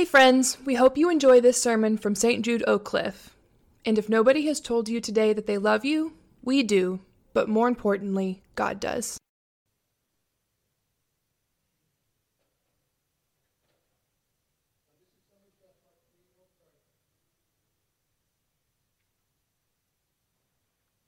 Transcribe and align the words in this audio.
Hey, 0.00 0.06
friends, 0.06 0.56
we 0.64 0.76
hope 0.76 0.96
you 0.96 1.10
enjoy 1.10 1.42
this 1.42 1.62
sermon 1.62 1.98
from 1.98 2.14
St. 2.14 2.42
Jude 2.42 2.64
Oak 2.66 2.84
Cliff. 2.84 3.36
And 3.84 3.98
if 3.98 4.08
nobody 4.08 4.46
has 4.46 4.58
told 4.58 4.88
you 4.88 4.98
today 4.98 5.34
that 5.34 5.46
they 5.46 5.58
love 5.58 5.84
you, 5.84 6.14
we 6.42 6.62
do, 6.62 7.00
but 7.34 7.50
more 7.50 7.68
importantly, 7.68 8.42
God 8.54 8.80
does. 8.80 9.18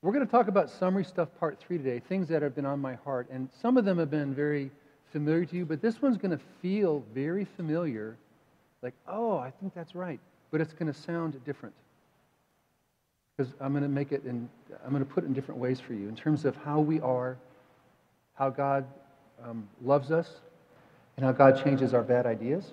We're 0.03 0.13
going 0.13 0.27
to 0.27 0.31
talk 0.31 0.49
about 0.49 0.69
summary 0.69 1.05
stuff 1.05 1.31
part 1.41 1.59
three 1.59 1.79
today, 1.79 2.03
things 2.11 2.29
that 2.29 2.43
have 2.43 2.55
been 2.55 2.67
on 2.67 2.79
my 2.79 2.97
heart. 2.97 3.27
And 3.31 3.49
some 3.59 3.79
of 3.79 3.87
them 3.87 3.97
have 3.97 4.11
been 4.11 4.35
very 4.35 4.71
familiar 5.13 5.47
to 5.47 5.57
you, 5.57 5.65
but 5.65 5.81
this 5.81 6.03
one's 6.03 6.19
going 6.19 6.37
to 6.37 6.45
feel 6.61 7.03
very 7.15 7.47
familiar 7.57 8.19
like, 8.83 8.95
oh, 9.07 9.39
I 9.39 9.51
think 9.51 9.75
that's 9.75 9.95
right. 9.95 10.21
But 10.51 10.61
it's 10.61 10.73
going 10.73 10.93
to 10.93 10.99
sound 10.99 11.43
different. 11.45 11.75
Because 13.37 13.55
I'm 13.61 13.73
going 13.73 13.83
to 13.83 13.89
make 13.89 14.13
it 14.13 14.25
in, 14.27 14.49
I'm 14.85 14.91
going 14.91 15.05
to 15.05 15.11
put 15.11 15.25
it 15.25 15.27
in 15.27 15.33
different 15.33 15.61
ways 15.61 15.81
for 15.81 15.95
you 15.95 16.09
in 16.09 16.17
terms 16.17 16.45
of 16.45 16.57
how 16.57 16.81
we 16.81 17.01
are, 17.01 17.39
how 18.35 18.51
God 18.51 18.85
um, 19.43 19.69
loves 19.83 20.11
us, 20.11 20.29
and 21.17 21.25
how 21.25 21.33
God 21.33 21.63
changes 21.63 21.95
our 21.95 22.03
bad 22.03 22.27
ideas 22.27 22.73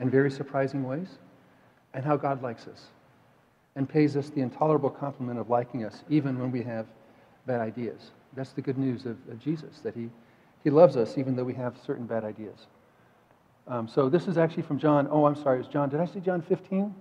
in 0.00 0.10
very 0.10 0.30
surprising 0.30 0.84
ways, 0.84 1.18
and 1.94 2.04
how 2.04 2.16
God 2.16 2.42
likes 2.42 2.66
us 2.66 2.88
and 3.76 3.88
pays 3.88 4.16
us 4.16 4.30
the 4.30 4.40
intolerable 4.40 4.90
compliment 4.90 5.38
of 5.38 5.50
liking 5.50 5.84
us 5.84 6.04
even 6.08 6.38
when 6.38 6.50
we 6.50 6.62
have 6.62 6.86
bad 7.46 7.60
ideas. 7.60 8.12
That's 8.34 8.52
the 8.52 8.62
good 8.62 8.78
news 8.78 9.04
of, 9.04 9.16
of 9.30 9.38
Jesus, 9.40 9.78
that 9.82 9.94
he, 9.94 10.10
he 10.62 10.70
loves 10.70 10.96
us 10.96 11.18
even 11.18 11.36
though 11.36 11.44
we 11.44 11.54
have 11.54 11.76
certain 11.84 12.06
bad 12.06 12.24
ideas. 12.24 12.66
Um, 13.66 13.88
so 13.88 14.08
this 14.08 14.28
is 14.28 14.36
actually 14.36 14.64
from 14.64 14.78
John. 14.78 15.08
Oh, 15.10 15.26
I'm 15.26 15.36
sorry, 15.36 15.60
it's 15.60 15.68
John. 15.68 15.88
Did 15.88 16.00
I 16.00 16.06
say 16.06 16.20
John 16.20 16.42
15? 16.42 16.94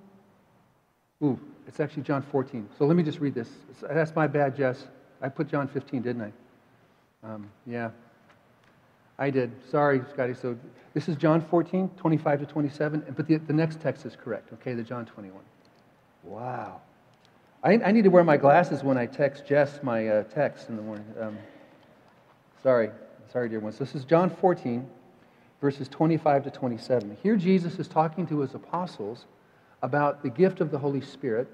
Ooh, 1.24 1.40
it's 1.68 1.80
actually 1.80 2.04
John 2.04 2.22
14. 2.22 2.70
So 2.78 2.86
let 2.86 2.96
me 2.96 3.04
just 3.04 3.20
read 3.20 3.34
this. 3.34 3.50
That's 3.82 4.16
my 4.16 4.28
bad, 4.28 4.56
Jess. 4.56 4.88
I 5.22 5.30
put 5.30 5.50
John 5.50 5.68
15, 5.68 6.02
didn't 6.02 6.22
I? 6.22 7.28
Um, 7.28 7.50
yeah, 7.66 7.92
I 9.18 9.30
did. 9.30 9.52
Sorry, 9.70 10.02
Scotty. 10.12 10.34
So 10.34 10.58
this 10.94 11.08
is 11.08 11.16
John 11.16 11.42
14, 11.42 11.90
25 11.98 12.40
to 12.42 12.46
27. 12.46 13.14
But 13.16 13.28
the, 13.28 13.38
the 13.38 13.54
next 13.54 13.82
text 13.82 14.06
is 14.06 14.16
correct, 14.16 14.52
okay? 14.54 14.74
The 14.74 14.84
John 14.84 15.06
21. 15.06 15.40
Wow. 16.24 16.82
I, 17.64 17.74
I 17.74 17.92
need 17.92 18.04
to 18.04 18.10
wear 18.10 18.24
my 18.24 18.38
glasses 18.38 18.84
when 18.84 18.98
I 18.98 19.06
text 19.06 19.46
Jess 19.48 19.80
my 19.84 20.08
uh, 20.08 20.24
text 20.24 20.70
in 20.70 20.76
the 20.76 20.82
morning. 20.82 21.06
Um, 21.20 21.38
sorry. 22.62 22.90
Sorry, 23.32 23.50
dear 23.50 23.60
ones. 23.60 23.78
So 23.78 23.86
this 23.86 23.96
is 23.96 24.04
John 24.06 24.30
14 24.30 24.88
verses 25.64 25.88
25 25.88 26.44
to 26.44 26.52
27. 26.52 27.18
Here, 27.24 27.38
Jesus 27.38 27.80
is 27.80 27.88
talking 27.88 28.28
to 28.28 28.42
his 28.42 28.54
apostles 28.54 29.28
about 29.82 30.22
the 30.22 30.30
gift 30.30 30.60
of 30.60 30.72
the 30.72 30.78
Holy 30.78 31.00
Spirit 31.00 31.48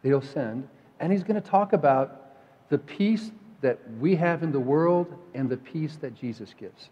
that 0.00 0.08
he'll 0.08 0.22
send, 0.22 0.68
and 1.00 1.10
he's 1.10 1.24
going 1.24 1.34
to 1.42 1.48
talk 1.48 1.72
about 1.72 2.36
the 2.68 2.78
peace 2.78 3.32
that 3.60 3.80
we 3.98 4.14
have 4.14 4.44
in 4.44 4.52
the 4.52 4.60
world 4.60 5.12
and 5.34 5.50
the 5.50 5.56
peace 5.56 5.96
that 5.96 6.14
Jesus 6.14 6.54
gives. 6.56 6.90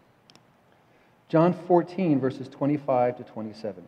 John 1.29 1.53
14, 1.65 2.19
verses 2.19 2.49
25 2.49 3.19
to 3.19 3.23
27. 3.23 3.81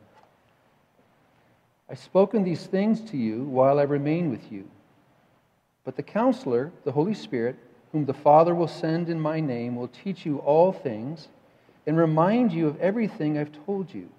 I've 1.89 2.00
spoken 2.00 2.45
these 2.45 2.67
things 2.67 3.02
to 3.11 3.17
you 3.17 3.44
while 3.44 3.80
I 3.80 3.83
remain 3.83 4.31
with 4.31 4.50
you. 4.50 4.66
But 5.83 5.97
the 5.97 6.03
counselor, 6.03 6.72
the 6.85 6.94
Holy 6.94 7.16
Spirit, 7.16 7.58
whom 7.91 8.06
the 8.06 8.13
Father 8.13 8.56
will 8.56 8.69
send 8.69 9.09
in 9.09 9.19
my 9.19 9.41
name, 9.41 9.75
will 9.75 9.89
teach 9.89 10.25
you 10.25 10.38
all 10.38 10.72
things 10.72 11.28
and 11.85 11.97
remind 11.97 12.51
you 12.51 12.67
of 12.67 12.79
everything 12.79 13.37
I've 13.37 13.51
told 13.65 13.93
you. 13.93 14.09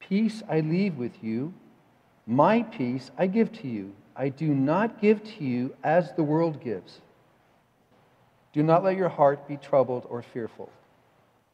Peace 0.00 0.42
I 0.48 0.60
leave 0.60 0.96
with 0.96 1.22
you, 1.22 1.54
my 2.26 2.62
peace 2.62 3.10
I 3.18 3.26
give 3.26 3.52
to 3.60 3.68
you. 3.68 3.92
I 4.14 4.28
do 4.28 4.48
not 4.48 5.00
give 5.00 5.22
to 5.24 5.44
you 5.44 5.74
as 5.82 6.12
the 6.12 6.22
world 6.22 6.62
gives. 6.62 7.00
Do 8.52 8.62
not 8.62 8.84
let 8.84 8.96
your 8.96 9.08
heart 9.08 9.48
be 9.48 9.56
troubled 9.56 10.06
or 10.08 10.22
fearful. 10.22 10.70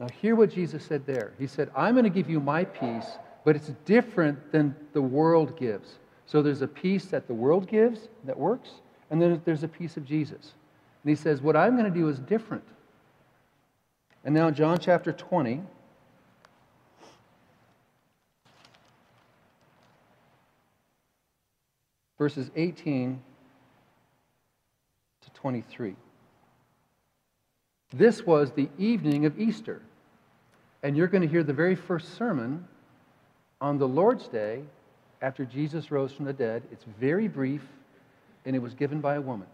Now, 0.01 0.09
hear 0.21 0.35
what 0.35 0.53
Jesus 0.53 0.85
said 0.85 1.07
there. 1.07 1.33
He 1.39 1.47
said, 1.47 1.71
I'm 1.77 1.95
going 1.95 2.05
to 2.05 2.11
give 2.11 2.31
you 2.31 2.41
my 2.41 2.65
peace, 2.65 3.07
but 3.45 3.57
it's 3.57 3.73
different 3.85 4.53
than 4.53 4.75
the 4.93 5.03
world 5.03 5.57
gives. 5.59 5.99
So 6.27 6.43
there's 6.43 6.63
a 6.63 6.69
peace 6.69 7.07
that 7.07 7.27
the 7.27 7.35
world 7.35 7.69
gives 7.69 8.09
that 8.25 8.39
works, 8.39 8.71
and 9.11 9.21
then 9.21 9.41
there's 9.45 9.63
a 9.63 9.69
peace 9.69 9.97
of 9.97 10.05
Jesus. 10.05 10.53
And 11.03 11.11
he 11.11 11.17
says, 11.17 11.41
What 11.41 11.57
I'm 11.57 11.77
going 11.77 11.93
to 11.93 11.99
do 11.99 12.09
is 12.09 12.19
different. 12.19 12.65
And 14.29 14.35
now, 14.35 14.51
John 14.51 14.79
chapter 14.79 15.11
20. 15.11 15.63
Verses 22.19 22.51
18 22.55 23.23
to 25.23 25.31
23. 25.31 25.97
This 27.95 28.27
was 28.27 28.53
the 28.53 28.69
evening 28.77 29.25
of 29.25 29.41
Easter. 29.41 29.81
And 30.83 30.95
you're 30.95 31.07
going 31.07 31.23
to 31.23 31.29
hear 31.29 31.43
the 31.43 31.55
very 31.55 31.75
first 31.75 32.15
sermon 32.19 32.69
on 33.63 33.79
the 33.79 33.89
Lord's 33.89 34.29
Day 34.29 34.61
after 35.23 35.47
Jesus 35.47 35.91
rose 35.91 36.13
from 36.13 36.27
the 36.27 36.35
dead. 36.35 36.63
It's 36.71 36.85
very 37.01 37.29
brief, 37.29 37.63
and 38.45 38.55
it 38.55 38.59
was 38.59 38.75
given 38.75 39.01
by 39.01 39.15
a 39.15 39.23
woman. 39.23 39.49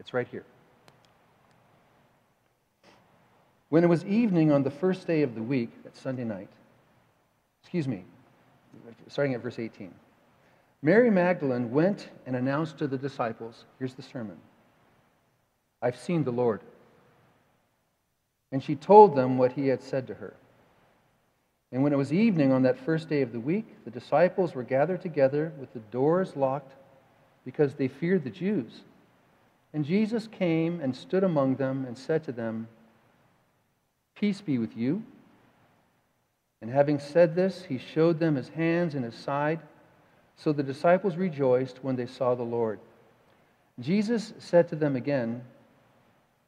It's 0.00 0.12
right 0.12 0.26
here. 0.26 0.44
When 3.68 3.82
it 3.82 3.88
was 3.88 4.04
evening 4.04 4.52
on 4.52 4.62
the 4.62 4.70
first 4.70 5.06
day 5.06 5.22
of 5.22 5.34
the 5.34 5.42
week, 5.42 5.70
that's 5.82 6.00
Sunday 6.00 6.24
night, 6.24 6.48
excuse 7.62 7.88
me, 7.88 8.04
starting 9.08 9.34
at 9.34 9.42
verse 9.42 9.58
18, 9.58 9.92
Mary 10.82 11.10
Magdalene 11.10 11.70
went 11.70 12.10
and 12.26 12.36
announced 12.36 12.78
to 12.78 12.86
the 12.86 12.98
disciples 12.98 13.64
here's 13.78 13.94
the 13.94 14.02
sermon 14.02 14.36
I've 15.82 15.98
seen 15.98 16.24
the 16.24 16.30
Lord. 16.30 16.60
And 18.52 18.62
she 18.62 18.76
told 18.76 19.16
them 19.16 19.38
what 19.38 19.52
he 19.52 19.66
had 19.66 19.82
said 19.82 20.06
to 20.06 20.14
her. 20.14 20.34
And 21.72 21.82
when 21.82 21.92
it 21.92 21.96
was 21.96 22.12
evening 22.12 22.52
on 22.52 22.62
that 22.62 22.78
first 22.78 23.08
day 23.08 23.22
of 23.22 23.32
the 23.32 23.40
week, 23.40 23.66
the 23.84 23.90
disciples 23.90 24.54
were 24.54 24.62
gathered 24.62 25.02
together 25.02 25.52
with 25.58 25.72
the 25.72 25.80
doors 25.80 26.36
locked 26.36 26.72
because 27.44 27.74
they 27.74 27.88
feared 27.88 28.22
the 28.22 28.30
Jews. 28.30 28.82
And 29.74 29.84
Jesus 29.84 30.28
came 30.28 30.80
and 30.80 30.94
stood 30.94 31.24
among 31.24 31.56
them 31.56 31.84
and 31.84 31.98
said 31.98 32.22
to 32.24 32.32
them, 32.32 32.68
Peace 34.16 34.40
be 34.40 34.58
with 34.58 34.76
you. 34.76 35.02
And 36.62 36.70
having 36.70 36.98
said 36.98 37.34
this, 37.34 37.64
he 37.68 37.78
showed 37.78 38.18
them 38.18 38.34
his 38.34 38.48
hands 38.48 38.94
and 38.94 39.04
his 39.04 39.14
side. 39.14 39.60
So 40.36 40.52
the 40.52 40.62
disciples 40.62 41.16
rejoiced 41.16 41.78
when 41.82 41.96
they 41.96 42.06
saw 42.06 42.34
the 42.34 42.42
Lord. 42.42 42.80
Jesus 43.78 44.32
said 44.38 44.68
to 44.68 44.76
them 44.76 44.96
again, 44.96 45.42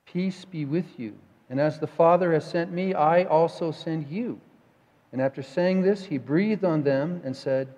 Peace 0.06 0.44
be 0.46 0.64
with 0.64 0.98
you. 0.98 1.14
And 1.50 1.60
as 1.60 1.78
the 1.78 1.86
Father 1.86 2.32
has 2.32 2.48
sent 2.48 2.72
me, 2.72 2.94
I 2.94 3.24
also 3.24 3.70
send 3.70 4.08
you. 4.08 4.40
And 5.12 5.20
after 5.20 5.42
saying 5.42 5.82
this, 5.82 6.04
he 6.04 6.18
breathed 6.18 6.64
on 6.64 6.82
them 6.82 7.20
and 7.24 7.36
said, 7.36 7.68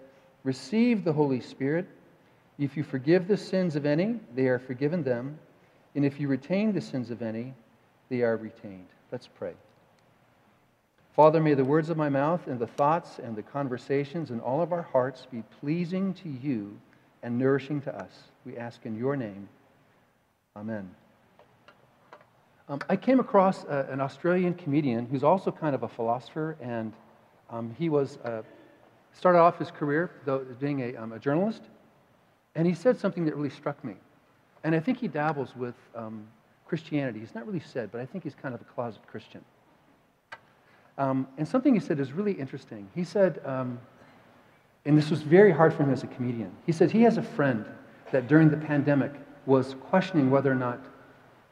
Receive 0.44 1.04
the 1.04 1.12
Holy 1.12 1.40
Spirit. 1.40 1.86
If 2.58 2.76
you 2.76 2.82
forgive 2.82 3.28
the 3.28 3.36
sins 3.36 3.76
of 3.76 3.86
any, 3.86 4.20
they 4.34 4.46
are 4.46 4.58
forgiven 4.58 5.02
them. 5.02 5.38
And 5.94 6.04
if 6.04 6.20
you 6.20 6.28
retain 6.28 6.72
the 6.72 6.80
sins 6.80 7.10
of 7.10 7.22
any, 7.22 7.54
they 8.08 8.22
are 8.22 8.36
retained. 8.36 8.88
Let's 9.10 9.28
pray. 9.28 9.54
Father, 11.16 11.40
may 11.40 11.54
the 11.54 11.64
words 11.64 11.90
of 11.90 11.96
my 11.96 12.08
mouth 12.08 12.46
and 12.46 12.58
the 12.58 12.66
thoughts 12.66 13.18
and 13.18 13.34
the 13.34 13.42
conversations 13.42 14.30
in 14.30 14.40
all 14.40 14.62
of 14.62 14.72
our 14.72 14.82
hearts 14.82 15.26
be 15.30 15.42
pleasing 15.60 16.14
to 16.14 16.28
you 16.28 16.78
and 17.22 17.36
nourishing 17.36 17.80
to 17.82 17.94
us. 17.94 18.12
We 18.46 18.56
ask 18.56 18.86
in 18.86 18.96
your 18.96 19.16
name. 19.16 19.48
Amen. 20.56 20.90
Um, 22.68 22.80
I 22.88 22.94
came 22.94 23.18
across 23.18 23.64
uh, 23.64 23.86
an 23.90 24.00
Australian 24.00 24.54
comedian 24.54 25.06
who's 25.06 25.24
also 25.24 25.50
kind 25.50 25.74
of 25.74 25.82
a 25.82 25.88
philosopher, 25.88 26.56
and 26.60 26.92
um, 27.50 27.74
he 27.76 27.88
was 27.88 28.18
uh, 28.18 28.42
started 29.12 29.40
off 29.40 29.58
his 29.58 29.72
career 29.72 30.12
though, 30.24 30.38
being 30.60 30.80
a, 30.80 30.96
um, 30.96 31.12
a, 31.12 31.18
journalist, 31.18 31.62
and 32.54 32.68
he 32.68 32.74
said 32.74 32.96
something 32.96 33.24
that 33.24 33.34
really 33.34 33.50
struck 33.50 33.82
me. 33.84 33.94
And 34.62 34.74
I 34.74 34.78
think 34.80 34.98
he 34.98 35.08
dabbles 35.08 35.56
with 35.56 35.74
um, 35.96 36.26
Christianity. 36.64 37.18
He's 37.18 37.34
not 37.34 37.44
really 37.44 37.60
said, 37.60 37.90
but 37.90 38.00
I 38.00 38.06
think 38.06 38.22
he's 38.22 38.36
kind 38.36 38.54
of 38.54 38.60
a 38.60 38.64
closet 38.64 39.00
Christian. 39.08 39.44
Um, 41.00 41.26
and 41.38 41.48
something 41.48 41.72
he 41.72 41.80
said 41.80 41.98
is 41.98 42.12
really 42.12 42.32
interesting. 42.32 42.86
He 42.94 43.04
said, 43.04 43.40
um, 43.46 43.80
and 44.84 44.98
this 44.98 45.08
was 45.08 45.22
very 45.22 45.50
hard 45.50 45.72
for 45.72 45.82
him 45.82 45.90
as 45.90 46.02
a 46.02 46.06
comedian, 46.08 46.52
he 46.66 46.72
said 46.72 46.90
he 46.90 47.00
has 47.02 47.16
a 47.16 47.22
friend 47.22 47.64
that 48.12 48.28
during 48.28 48.50
the 48.50 48.58
pandemic 48.58 49.10
was 49.46 49.76
questioning 49.88 50.30
whether 50.30 50.52
or 50.52 50.56
not 50.56 50.78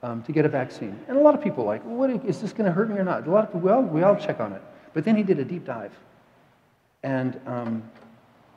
um, 0.03 0.23
to 0.25 0.33
get 0.33 0.45
a 0.45 0.51
vaccine. 0.51 1.01
And 1.09 1.17
a 1.17 1.21
lot 1.21 1.35
of 1.35 1.43
people 1.43 1.65
like, 1.65 1.83
what, 1.83 2.11
is 2.27 2.43
this 2.43 2.53
going 2.53 2.67
to 2.67 2.73
hurt 2.73 2.91
me 2.91 2.99
or 2.99 3.05
not? 3.05 3.27
A 3.27 3.31
lot 3.31 3.45
of 3.45 3.53
people, 3.55 3.61
well, 3.61 3.81
we 3.81 4.03
all 4.03 4.17
check 4.17 4.39
on 4.39 4.53
it. 4.53 4.61
But 4.93 5.05
then 5.05 5.17
he 5.17 5.23
did 5.23 5.39
a 5.39 5.45
deep 5.47 5.65
dive. 5.65 5.93
And 7.03 7.41
um, 7.47 7.83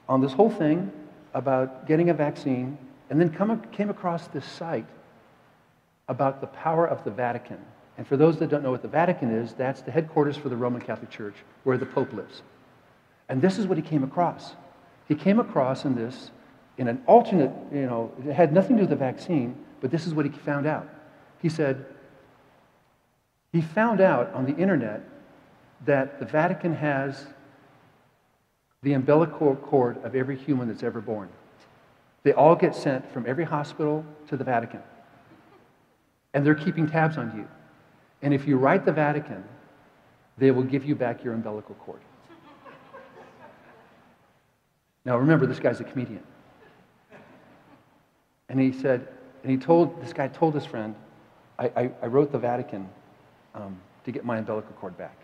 on 0.09 0.19
this 0.19 0.33
whole 0.33 0.49
thing 0.49 0.91
about 1.33 1.87
getting 1.87 2.09
a 2.09 2.13
vaccine, 2.13 2.77
and 3.09 3.19
then 3.19 3.29
come, 3.29 3.61
came 3.71 3.89
across 3.89 4.27
this 4.27 4.45
site 4.45 4.87
about 6.09 6.41
the 6.41 6.47
power 6.47 6.85
of 6.85 7.01
the 7.05 7.11
Vatican 7.11 7.59
and 8.01 8.07
for 8.07 8.17
those 8.17 8.39
that 8.39 8.49
don't 8.49 8.63
know 8.63 8.71
what 8.71 8.81
the 8.81 8.87
Vatican 8.87 9.29
is, 9.29 9.53
that's 9.53 9.81
the 9.81 9.91
headquarters 9.91 10.35
for 10.35 10.49
the 10.49 10.55
Roman 10.55 10.81
Catholic 10.81 11.11
Church, 11.11 11.35
where 11.65 11.77
the 11.77 11.85
Pope 11.85 12.11
lives. 12.13 12.41
And 13.29 13.39
this 13.39 13.59
is 13.59 13.67
what 13.67 13.77
he 13.77 13.83
came 13.83 14.03
across. 14.03 14.55
He 15.07 15.13
came 15.13 15.39
across 15.39 15.85
in 15.85 15.93
this, 15.93 16.31
in 16.79 16.87
an 16.87 17.03
alternate, 17.05 17.51
you 17.71 17.85
know, 17.85 18.11
it 18.27 18.33
had 18.33 18.53
nothing 18.53 18.77
to 18.77 18.81
do 18.81 18.89
with 18.89 18.89
the 18.89 18.95
vaccine, 18.95 19.55
but 19.81 19.91
this 19.91 20.07
is 20.07 20.15
what 20.15 20.25
he 20.25 20.31
found 20.31 20.65
out. 20.65 20.89
He 21.43 21.47
said, 21.47 21.85
he 23.51 23.61
found 23.61 24.01
out 24.01 24.33
on 24.33 24.47
the 24.47 24.55
internet 24.55 25.03
that 25.85 26.17
the 26.17 26.25
Vatican 26.25 26.73
has 26.73 27.27
the 28.81 28.93
umbilical 28.93 29.55
cord 29.57 30.03
of 30.03 30.15
every 30.15 30.37
human 30.39 30.69
that's 30.69 30.81
ever 30.81 31.01
born. 31.01 31.29
They 32.23 32.33
all 32.33 32.55
get 32.55 32.75
sent 32.75 33.13
from 33.13 33.27
every 33.27 33.45
hospital 33.45 34.03
to 34.27 34.37
the 34.37 34.43
Vatican. 34.43 34.81
And 36.33 36.43
they're 36.43 36.55
keeping 36.55 36.89
tabs 36.89 37.19
on 37.19 37.37
you. 37.37 37.47
And 38.21 38.33
if 38.33 38.47
you 38.47 38.57
write 38.57 38.85
the 38.85 38.91
Vatican, 38.91 39.43
they 40.37 40.51
will 40.51 40.63
give 40.63 40.85
you 40.85 40.95
back 40.95 41.23
your 41.23 41.33
umbilical 41.33 41.75
cord. 41.75 42.01
Now 45.03 45.17
remember, 45.17 45.45
this 45.45 45.59
guy's 45.59 45.79
a 45.79 45.83
comedian. 45.83 46.23
And 48.49 48.59
he 48.59 48.71
said, 48.71 49.07
and 49.43 49.51
he 49.51 49.57
told, 49.57 50.01
this 50.01 50.13
guy 50.13 50.27
told 50.27 50.53
his 50.53 50.65
friend, 50.65 50.95
I, 51.57 51.71
I, 51.75 51.91
I 52.03 52.05
wrote 52.07 52.31
the 52.31 52.37
Vatican 52.37 52.87
um, 53.55 53.79
to 54.05 54.11
get 54.11 54.25
my 54.25 54.37
umbilical 54.37 54.73
cord 54.73 54.97
back. 54.97 55.17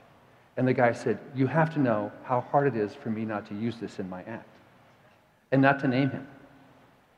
And 0.55 0.67
the 0.67 0.73
guy 0.73 0.91
said, 0.91 1.19
You 1.35 1.47
have 1.47 1.73
to 1.75 1.79
know 1.79 2.11
how 2.23 2.41
hard 2.41 2.67
it 2.67 2.75
is 2.75 2.94
for 2.94 3.09
me 3.09 3.25
not 3.25 3.47
to 3.47 3.55
use 3.55 3.77
this 3.77 3.99
in 3.99 4.09
my 4.09 4.23
act 4.23 4.49
and 5.51 5.61
not 5.61 5.79
to 5.81 5.88
name 5.88 6.09
him. 6.09 6.27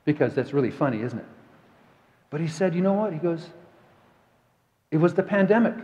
Because 0.04 0.34
that's 0.36 0.54
really 0.54 0.72
funny, 0.72 1.02
isn't 1.02 1.20
it? 1.20 1.26
But 2.30 2.42
he 2.42 2.48
said, 2.48 2.76
You 2.76 2.82
know 2.82 2.94
what? 2.94 3.14
He 3.14 3.20
goes, 3.20 3.48
It 4.92 4.98
was 4.98 5.14
the 5.14 5.24
pandemic. 5.24 5.76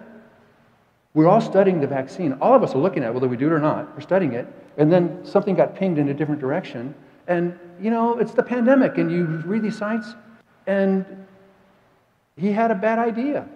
We're 1.14 1.28
all 1.28 1.42
studying 1.42 1.80
the 1.80 1.88
vaccine. 1.88 2.34
All 2.42 2.54
of 2.54 2.64
us 2.64 2.76
are 2.76 2.78
looking 2.78 3.04
at 3.04 3.10
it, 3.10 3.14
whether 3.14 3.28
we 3.28 3.38
do 3.38 3.48
it 3.48 3.54
or 3.54 3.60
not. 3.60 3.94
We're 3.96 4.02
studying 4.02 4.34
it. 4.34 4.48
And 4.78 4.92
then 4.92 5.26
something 5.26 5.56
got 5.56 5.76
pinged 5.76 5.98
in 5.98 6.10
a 6.10 6.14
different 6.14 6.42
direction. 6.42 6.94
And, 7.28 7.58
you 7.80 7.90
know, 7.90 8.20
it's 8.20 8.34
the 8.34 8.44
pandemic. 8.44 8.98
And 8.98 9.12
you 9.12 9.26
read 9.46 9.62
these 9.62 9.78
sites, 9.78 10.14
and 10.68 11.06
he 12.36 12.52
had 12.52 12.70
a 12.70 12.76
bad 12.76 13.00
idea. 13.00 13.48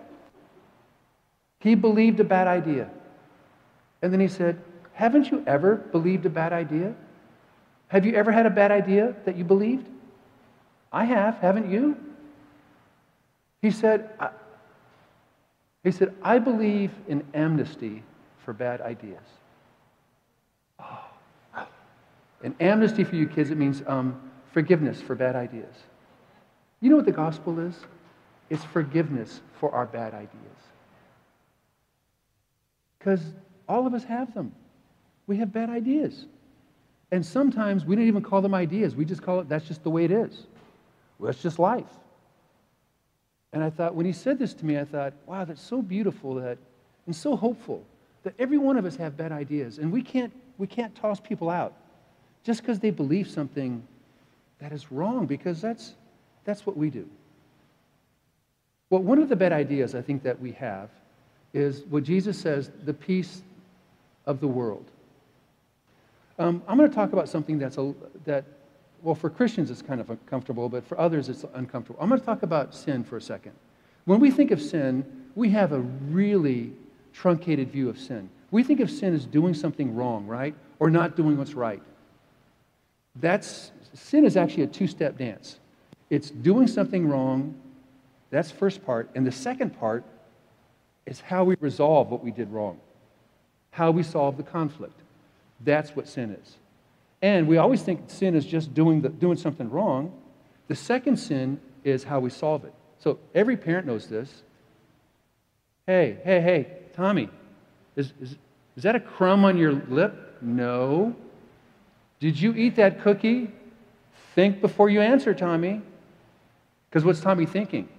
He 1.59 1.75
believed 1.75 2.19
a 2.21 2.23
bad 2.23 2.47
idea. 2.47 2.89
And 4.01 4.13
then 4.13 4.21
he 4.21 4.29
said, 4.29 4.61
Haven't 4.93 5.29
you 5.29 5.43
ever 5.45 5.75
believed 5.75 6.25
a 6.25 6.29
bad 6.29 6.53
idea? 6.53 6.95
Have 7.89 8.05
you 8.05 8.13
ever 8.13 8.31
had 8.31 8.45
a 8.45 8.49
bad 8.49 8.71
idea 8.71 9.15
that 9.25 9.35
you 9.35 9.43
believed? 9.43 9.85
I 10.93 11.05
have, 11.05 11.37
haven't 11.39 11.69
you? 11.69 11.97
He 13.61 13.71
said, 13.71 14.09
he 15.83 15.91
said, 15.91 16.13
I 16.21 16.39
believe 16.39 16.91
in 17.07 17.23
amnesty 17.33 18.03
for 18.43 18.53
bad 18.53 18.81
ideas. 18.81 19.23
Oh. 20.79 21.05
And 22.43 22.55
amnesty 22.59 23.03
for 23.03 23.15
you 23.15 23.27
kids, 23.27 23.51
it 23.51 23.57
means 23.57 23.83
um, 23.87 24.19
forgiveness 24.51 25.01
for 25.01 25.15
bad 25.15 25.35
ideas. 25.35 25.75
You 26.81 26.89
know 26.89 26.95
what 26.95 27.05
the 27.05 27.11
gospel 27.11 27.59
is? 27.59 27.75
It's 28.49 28.63
forgiveness 28.63 29.41
for 29.59 29.71
our 29.71 29.85
bad 29.85 30.13
ideas. 30.13 30.29
Because 32.97 33.21
all 33.67 33.85
of 33.85 33.93
us 33.93 34.03
have 34.03 34.33
them. 34.33 34.53
We 35.27 35.37
have 35.37 35.53
bad 35.53 35.69
ideas. 35.69 36.25
And 37.11 37.25
sometimes 37.25 37.85
we 37.85 37.95
don't 37.95 38.07
even 38.07 38.23
call 38.23 38.41
them 38.41 38.53
ideas. 38.53 38.95
We 38.95 39.05
just 39.05 39.21
call 39.21 39.39
it, 39.41 39.49
that's 39.49 39.65
just 39.67 39.83
the 39.83 39.89
way 39.89 40.05
it 40.05 40.11
is. 40.11 40.45
Well, 41.17 41.31
that's 41.31 41.41
just 41.41 41.59
life. 41.59 41.85
And 43.51 43.63
I 43.63 43.69
thought, 43.69 43.95
when 43.95 44.05
he 44.05 44.13
said 44.13 44.37
this 44.37 44.53
to 44.55 44.65
me, 44.65 44.77
I 44.77 44.85
thought, 44.85 45.13
wow, 45.25 45.43
that's 45.43 45.61
so 45.61 45.81
beautiful 45.81 46.35
that, 46.35 46.57
and 47.05 47.15
so 47.15 47.35
hopeful 47.35 47.83
that 48.23 48.33
every 48.37 48.57
one 48.57 48.77
of 48.77 48.85
us 48.85 48.95
have 48.97 49.17
bad 49.17 49.31
ideas. 49.31 49.79
And 49.79 49.91
we 49.91 50.01
can't, 50.01 50.31
we 50.57 50.67
can't 50.67 50.93
toss 50.95 51.19
people 51.19 51.49
out 51.49 51.73
just 52.43 52.61
because 52.61 52.79
they 52.79 52.91
believe 52.91 53.27
something 53.27 53.85
that 54.59 54.71
is 54.71 54.91
wrong, 54.91 55.25
because 55.25 55.61
that's, 55.61 55.95
that's 56.43 56.65
what 56.65 56.77
we 56.77 56.89
do. 56.89 57.07
Well, 58.89 59.01
one 59.01 59.19
of 59.19 59.29
the 59.29 59.35
bad 59.35 59.53
ideas 59.53 59.95
I 59.95 60.01
think 60.01 60.23
that 60.23 60.39
we 60.39 60.51
have 60.53 60.89
is 61.53 61.83
what 61.89 62.03
Jesus 62.03 62.37
says 62.37 62.71
the 62.85 62.93
peace 62.93 63.41
of 64.25 64.39
the 64.39 64.47
world. 64.47 64.85
Um, 66.37 66.61
I'm 66.67 66.77
going 66.77 66.89
to 66.89 66.95
talk 66.95 67.13
about 67.13 67.29
something 67.29 67.57
that's 67.57 67.77
a, 67.77 67.93
that, 68.25 68.45
well, 69.01 69.15
for 69.15 69.29
Christians 69.29 69.71
it's 69.71 69.81
kind 69.81 70.01
of 70.01 70.09
uncomfortable, 70.09 70.69
but 70.69 70.85
for 70.85 70.99
others 70.99 71.29
it's 71.29 71.45
uncomfortable. 71.53 71.99
I'm 72.01 72.09
going 72.09 72.19
to 72.19 72.25
talk 72.25 72.43
about 72.43 72.73
sin 72.73 73.03
for 73.03 73.17
a 73.17 73.21
second. 73.21 73.53
When 74.05 74.19
we 74.19 74.31
think 74.31 74.51
of 74.51 74.61
sin, 74.61 75.05
we 75.35 75.49
have 75.51 75.71
a 75.71 75.79
really 75.79 76.73
truncated 77.13 77.71
view 77.71 77.89
of 77.89 77.99
sin. 77.99 78.29
We 78.51 78.63
think 78.63 78.79
of 78.79 78.89
sin 78.89 79.13
as 79.13 79.25
doing 79.25 79.53
something 79.53 79.95
wrong, 79.95 80.25
right? 80.25 80.55
Or 80.79 80.89
not 80.89 81.15
doing 81.15 81.37
what's 81.37 81.53
right. 81.53 81.81
That's, 83.15 83.71
sin 83.93 84.25
is 84.25 84.37
actually 84.37 84.63
a 84.63 84.67
two 84.67 84.87
step 84.87 85.17
dance. 85.17 85.59
It's 86.09 86.31
doing 86.31 86.67
something 86.67 87.07
wrong, 87.07 87.55
that's 88.31 88.49
first 88.51 88.85
part. 88.85 89.09
And 89.15 89.25
the 89.25 89.31
second 89.31 89.79
part 89.79 90.03
is 91.05 91.19
how 91.19 91.43
we 91.43 91.55
resolve 91.59 92.09
what 92.09 92.23
we 92.23 92.31
did 92.31 92.49
wrong 92.51 92.79
how 93.71 93.91
we 93.91 94.03
solve 94.03 94.37
the 94.37 94.43
conflict. 94.43 94.99
That's 95.61 95.95
what 95.95 96.07
sin 96.07 96.31
is. 96.31 96.55
And 97.21 97.47
we 97.47 97.57
always 97.57 97.81
think 97.81 98.03
sin 98.07 98.35
is 98.35 98.45
just 98.45 98.73
doing, 98.73 99.01
the, 99.01 99.09
doing 99.09 99.37
something 99.37 99.69
wrong. 99.69 100.13
The 100.67 100.75
second 100.75 101.17
sin 101.17 101.59
is 101.83 102.03
how 102.03 102.19
we 102.19 102.29
solve 102.29 102.63
it. 102.63 102.73
So 102.99 103.19
every 103.33 103.57
parent 103.57 103.87
knows 103.87 104.07
this. 104.07 104.43
Hey, 105.85 106.17
hey, 106.23 106.41
hey, 106.41 106.67
Tommy, 106.93 107.29
is, 107.95 108.13
is, 108.21 108.37
is 108.77 108.83
that 108.83 108.95
a 108.95 108.99
crumb 108.99 109.43
on 109.43 109.57
your 109.57 109.73
lip? 109.73 110.37
No. 110.41 111.15
Did 112.19 112.39
you 112.39 112.53
eat 112.53 112.75
that 112.75 113.01
cookie? 113.01 113.51
Think 114.35 114.61
before 114.61 114.89
you 114.89 115.01
answer, 115.01 115.33
Tommy. 115.33 115.81
Because 116.89 117.03
what's 117.03 117.19
Tommy 117.19 117.45
thinking? 117.45 117.89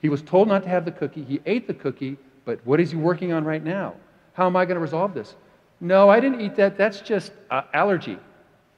He 0.00 0.08
was 0.08 0.22
told 0.22 0.48
not 0.48 0.62
to 0.62 0.68
have 0.68 0.84
the 0.84 0.92
cookie. 0.92 1.24
He 1.24 1.40
ate 1.46 1.66
the 1.66 1.74
cookie, 1.74 2.16
but 2.44 2.64
what 2.64 2.80
is 2.80 2.90
he 2.90 2.96
working 2.96 3.32
on 3.32 3.44
right 3.44 3.62
now? 3.62 3.94
How 4.32 4.46
am 4.46 4.56
I 4.56 4.64
going 4.64 4.76
to 4.76 4.80
resolve 4.80 5.14
this? 5.14 5.34
No, 5.80 6.08
I 6.08 6.20
didn't 6.20 6.40
eat 6.40 6.56
that. 6.56 6.76
That's 6.76 7.00
just 7.00 7.32
uh, 7.50 7.62
allergy. 7.72 8.18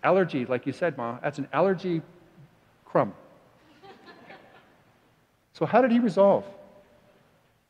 Allergy, 0.02 0.44
like 0.46 0.66
you 0.66 0.72
said, 0.72 0.96
Ma, 0.96 1.18
that's 1.22 1.38
an 1.38 1.48
allergy 1.52 2.02
crumb. 2.84 3.14
so, 5.52 5.64
how 5.64 5.80
did 5.80 5.92
he 5.92 5.98
resolve? 5.98 6.44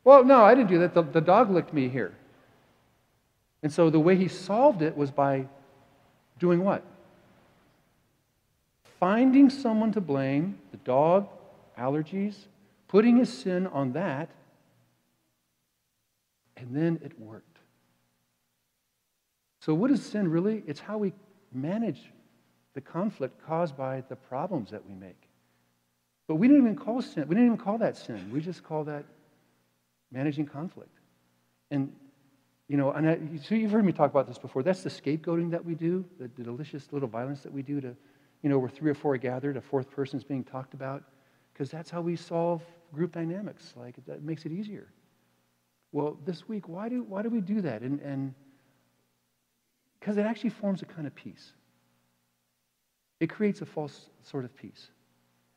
Well, 0.04 0.24
no, 0.24 0.42
I 0.42 0.54
didn't 0.54 0.70
do 0.70 0.78
that. 0.80 0.94
The, 0.94 1.02
the 1.02 1.20
dog 1.20 1.50
licked 1.50 1.72
me 1.72 1.88
here. 1.88 2.14
And 3.62 3.72
so, 3.72 3.90
the 3.90 4.00
way 4.00 4.16
he 4.16 4.28
solved 4.28 4.82
it 4.82 4.96
was 4.96 5.10
by 5.10 5.46
doing 6.38 6.64
what? 6.64 6.82
Finding 8.98 9.50
someone 9.50 9.92
to 9.92 10.00
blame 10.00 10.58
the 10.70 10.78
dog, 10.78 11.28
allergies, 11.78 12.34
putting 12.88 13.16
his 13.16 13.32
sin 13.32 13.66
on 13.66 13.92
that, 13.92 14.28
and 16.56 16.74
then 16.74 16.98
it 17.04 17.18
worked. 17.20 17.58
So, 19.60 19.74
what 19.74 19.90
is 19.90 20.04
sin 20.04 20.28
really? 20.28 20.62
It's 20.66 20.80
how 20.80 20.98
we 20.98 21.12
manage 21.52 22.00
the 22.74 22.80
conflict 22.80 23.44
caused 23.46 23.76
by 23.76 24.02
the 24.08 24.16
problems 24.16 24.70
that 24.70 24.86
we 24.88 24.94
make. 24.94 25.28
But 26.28 26.36
we 26.36 26.48
didn't 26.48 26.62
even 26.62 26.76
call 26.76 27.02
sin, 27.02 27.26
we 27.28 27.34
didn't 27.34 27.46
even 27.46 27.58
call 27.58 27.78
that 27.78 27.96
sin. 27.96 28.30
We 28.32 28.40
just 28.40 28.62
call 28.62 28.84
that 28.84 29.04
managing 30.10 30.46
conflict. 30.46 30.96
And, 31.70 31.92
you 32.68 32.76
know, 32.76 32.90
and 32.92 33.08
I, 33.08 33.18
so 33.42 33.54
you've 33.54 33.72
heard 33.72 33.84
me 33.84 33.92
talk 33.92 34.10
about 34.10 34.26
this 34.26 34.38
before. 34.38 34.62
That's 34.62 34.82
the 34.82 34.90
scapegoating 34.90 35.50
that 35.50 35.64
we 35.64 35.74
do, 35.74 36.04
the, 36.18 36.28
the 36.28 36.42
delicious 36.42 36.88
little 36.92 37.08
violence 37.08 37.42
that 37.42 37.52
we 37.52 37.62
do 37.62 37.80
to, 37.80 37.96
you 38.42 38.48
know, 38.48 38.58
where 38.58 38.68
three 38.68 38.90
or 38.90 38.94
four 38.94 39.14
are 39.14 39.18
gathered, 39.18 39.56
a 39.56 39.60
fourth 39.60 39.90
person 39.90 40.18
is 40.18 40.24
being 40.24 40.44
talked 40.44 40.74
about, 40.74 41.02
because 41.52 41.70
that's 41.70 41.90
how 41.90 42.00
we 42.00 42.16
solve 42.16 42.62
group 42.92 43.12
dynamics. 43.12 43.74
Like, 43.76 43.96
that 44.06 44.22
makes 44.22 44.44
it 44.44 44.52
easier. 44.52 44.88
Well, 45.92 46.18
this 46.24 46.48
week, 46.48 46.68
why 46.68 46.88
do, 46.88 47.02
why 47.02 47.22
do 47.22 47.28
we 47.28 47.40
do 47.40 47.60
that? 47.62 47.82
And, 47.82 48.00
and 48.00 48.34
because 50.00 50.16
it 50.16 50.26
actually 50.26 50.50
forms 50.50 50.82
a 50.82 50.86
kind 50.86 51.06
of 51.06 51.14
peace. 51.14 51.52
It 53.22 53.30
creates 53.30 53.60
a 53.60 53.66
false 53.66 54.08
sort 54.24 54.44
of 54.44 54.56
peace. 54.56 54.88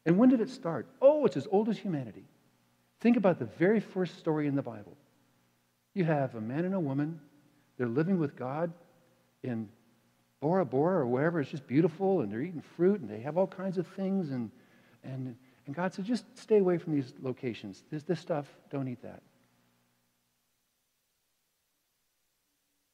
And 0.06 0.20
when 0.20 0.30
did 0.30 0.40
it 0.40 0.52
start? 0.52 0.86
Oh, 1.02 1.26
it's 1.26 1.36
as 1.36 1.48
old 1.50 1.68
as 1.68 1.80
humanity. 1.80 2.24
Think 3.02 3.18
about 3.18 3.40
the 3.40 3.46
very 3.58 3.80
first 3.80 4.20
story 4.20 4.46
in 4.46 4.54
the 4.54 4.62
Bible. 4.62 4.96
You 5.96 6.06
have 6.06 6.36
a 6.36 6.42
man 6.42 6.66
and 6.66 6.76
a 6.76 6.80
woman, 6.80 7.20
they're 7.80 7.88
living 7.88 8.20
with 8.20 8.36
God 8.36 8.72
in 9.42 9.68
Bora 10.42 10.64
Bora 10.64 11.00
or 11.00 11.08
wherever. 11.08 11.42
It's 11.42 11.50
just 11.50 11.66
beautiful, 11.66 12.22
and 12.22 12.32
they're 12.32 12.44
eating 12.44 12.62
fruit, 12.78 13.02
and 13.02 13.10
they 13.10 13.22
have 13.22 13.36
all 13.36 13.48
kinds 13.48 13.80
of 13.80 13.88
things. 13.88 14.30
And, 14.30 14.52
and, 15.04 15.36
and 15.66 15.76
God 15.76 15.92
said, 15.92 16.06
just 16.06 16.26
stay 16.38 16.60
away 16.60 16.78
from 16.78 16.94
these 16.94 17.16
locations. 17.20 17.82
This, 17.92 18.04
this 18.04 18.20
stuff, 18.20 18.46
don't 18.70 18.88
eat 18.88 19.02
that. 19.02 19.24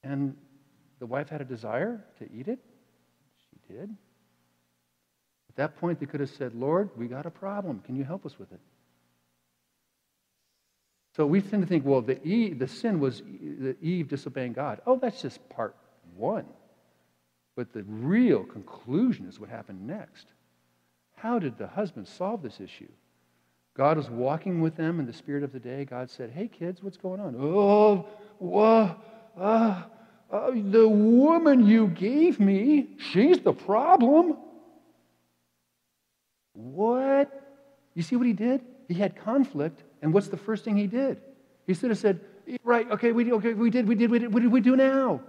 And 0.01 0.37
the 0.99 1.07
wife 1.07 1.27
had 1.27 1.41
a 1.41 1.45
desire 1.45 2.05
to 2.19 2.29
eat 2.33 2.47
it. 2.47 2.59
She 3.35 3.73
did. 3.73 3.97
At 5.51 5.57
that 5.57 5.75
point, 5.75 5.99
they 5.99 6.05
could 6.05 6.21
have 6.21 6.29
said, 6.29 6.55
Lord, 6.55 6.89
we 6.95 7.07
got 7.07 7.25
a 7.25 7.29
problem. 7.29 7.81
Can 7.85 7.97
you 7.97 8.05
help 8.05 8.25
us 8.25 8.39
with 8.39 8.53
it? 8.53 8.59
So 11.17 11.25
we 11.25 11.41
tend 11.41 11.61
to 11.61 11.67
think, 11.67 11.85
well, 11.85 12.01
the, 12.01 12.23
Eve, 12.25 12.57
the 12.57 12.69
sin 12.69 13.01
was 13.01 13.21
the 13.21 13.75
Eve 13.81 14.07
disobeying 14.07 14.53
God. 14.53 14.79
Oh, 14.87 14.97
that's 14.97 15.21
just 15.21 15.47
part 15.49 15.75
one. 16.15 16.45
But 17.57 17.73
the 17.73 17.83
real 17.83 18.45
conclusion 18.45 19.27
is 19.27 19.41
what 19.41 19.49
happened 19.49 19.85
next. 19.85 20.27
How 21.17 21.37
did 21.37 21.57
the 21.57 21.67
husband 21.67 22.07
solve 22.07 22.41
this 22.41 22.61
issue? 22.61 22.87
God 23.75 23.97
was 23.97 24.09
walking 24.09 24.61
with 24.61 24.77
them 24.77 25.01
in 25.01 25.05
the 25.05 25.11
spirit 25.11 25.43
of 25.43 25.51
the 25.51 25.59
day. 25.59 25.83
God 25.83 26.09
said, 26.09 26.31
Hey, 26.31 26.47
kids, 26.47 26.81
what's 26.81 26.95
going 26.95 27.19
on? 27.19 27.35
Oh, 27.37 28.07
uh, 29.37 29.83
uh, 30.31 30.51
the 30.51 30.87
woman 30.87 31.67
you 31.67 31.87
gave 31.87 32.39
me, 32.39 32.87
she's 33.11 33.39
the 33.39 33.51
problem. 33.51 34.37
What? 36.53 37.41
You 37.93 38.03
see 38.03 38.15
what 38.15 38.27
he 38.27 38.33
did? 38.33 38.61
He 38.87 38.93
had 38.93 39.15
conflict, 39.15 39.83
and 40.01 40.13
what's 40.13 40.27
the 40.27 40.37
first 40.37 40.63
thing 40.63 40.75
he 40.77 40.87
did? 40.87 41.21
He 41.67 41.73
should 41.73 41.89
have 41.89 41.99
said, 41.99 42.19
Right, 42.63 42.89
okay, 42.91 43.11
we, 43.11 43.31
okay, 43.31 43.53
we 43.53 43.69
did, 43.69 43.87
we 43.87 43.95
did, 43.95 44.11
we 44.11 44.19
did, 44.19 44.33
what 44.33 44.41
did 44.41 44.51
we 44.51 44.61
do 44.61 44.75
now? 44.75 45.21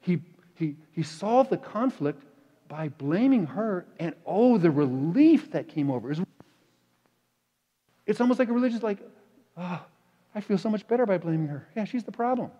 He, 0.00 0.20
he, 0.54 0.76
he 0.92 1.02
solved 1.02 1.50
the 1.50 1.56
conflict 1.56 2.22
by 2.68 2.88
blaming 2.88 3.46
her, 3.46 3.86
and 3.98 4.14
oh, 4.26 4.58
the 4.58 4.70
relief 4.70 5.52
that 5.52 5.68
came 5.68 5.90
over. 5.90 6.14
It's 8.06 8.20
almost 8.20 8.38
like 8.38 8.48
a 8.48 8.52
religious, 8.52 8.82
like, 8.82 8.98
oh, 9.56 9.84
I 10.34 10.40
feel 10.40 10.58
so 10.58 10.68
much 10.68 10.86
better 10.86 11.06
by 11.06 11.18
blaming 11.18 11.48
her. 11.48 11.68
Yeah, 11.74 11.84
she's 11.84 12.04
the 12.04 12.12
problem. 12.12 12.50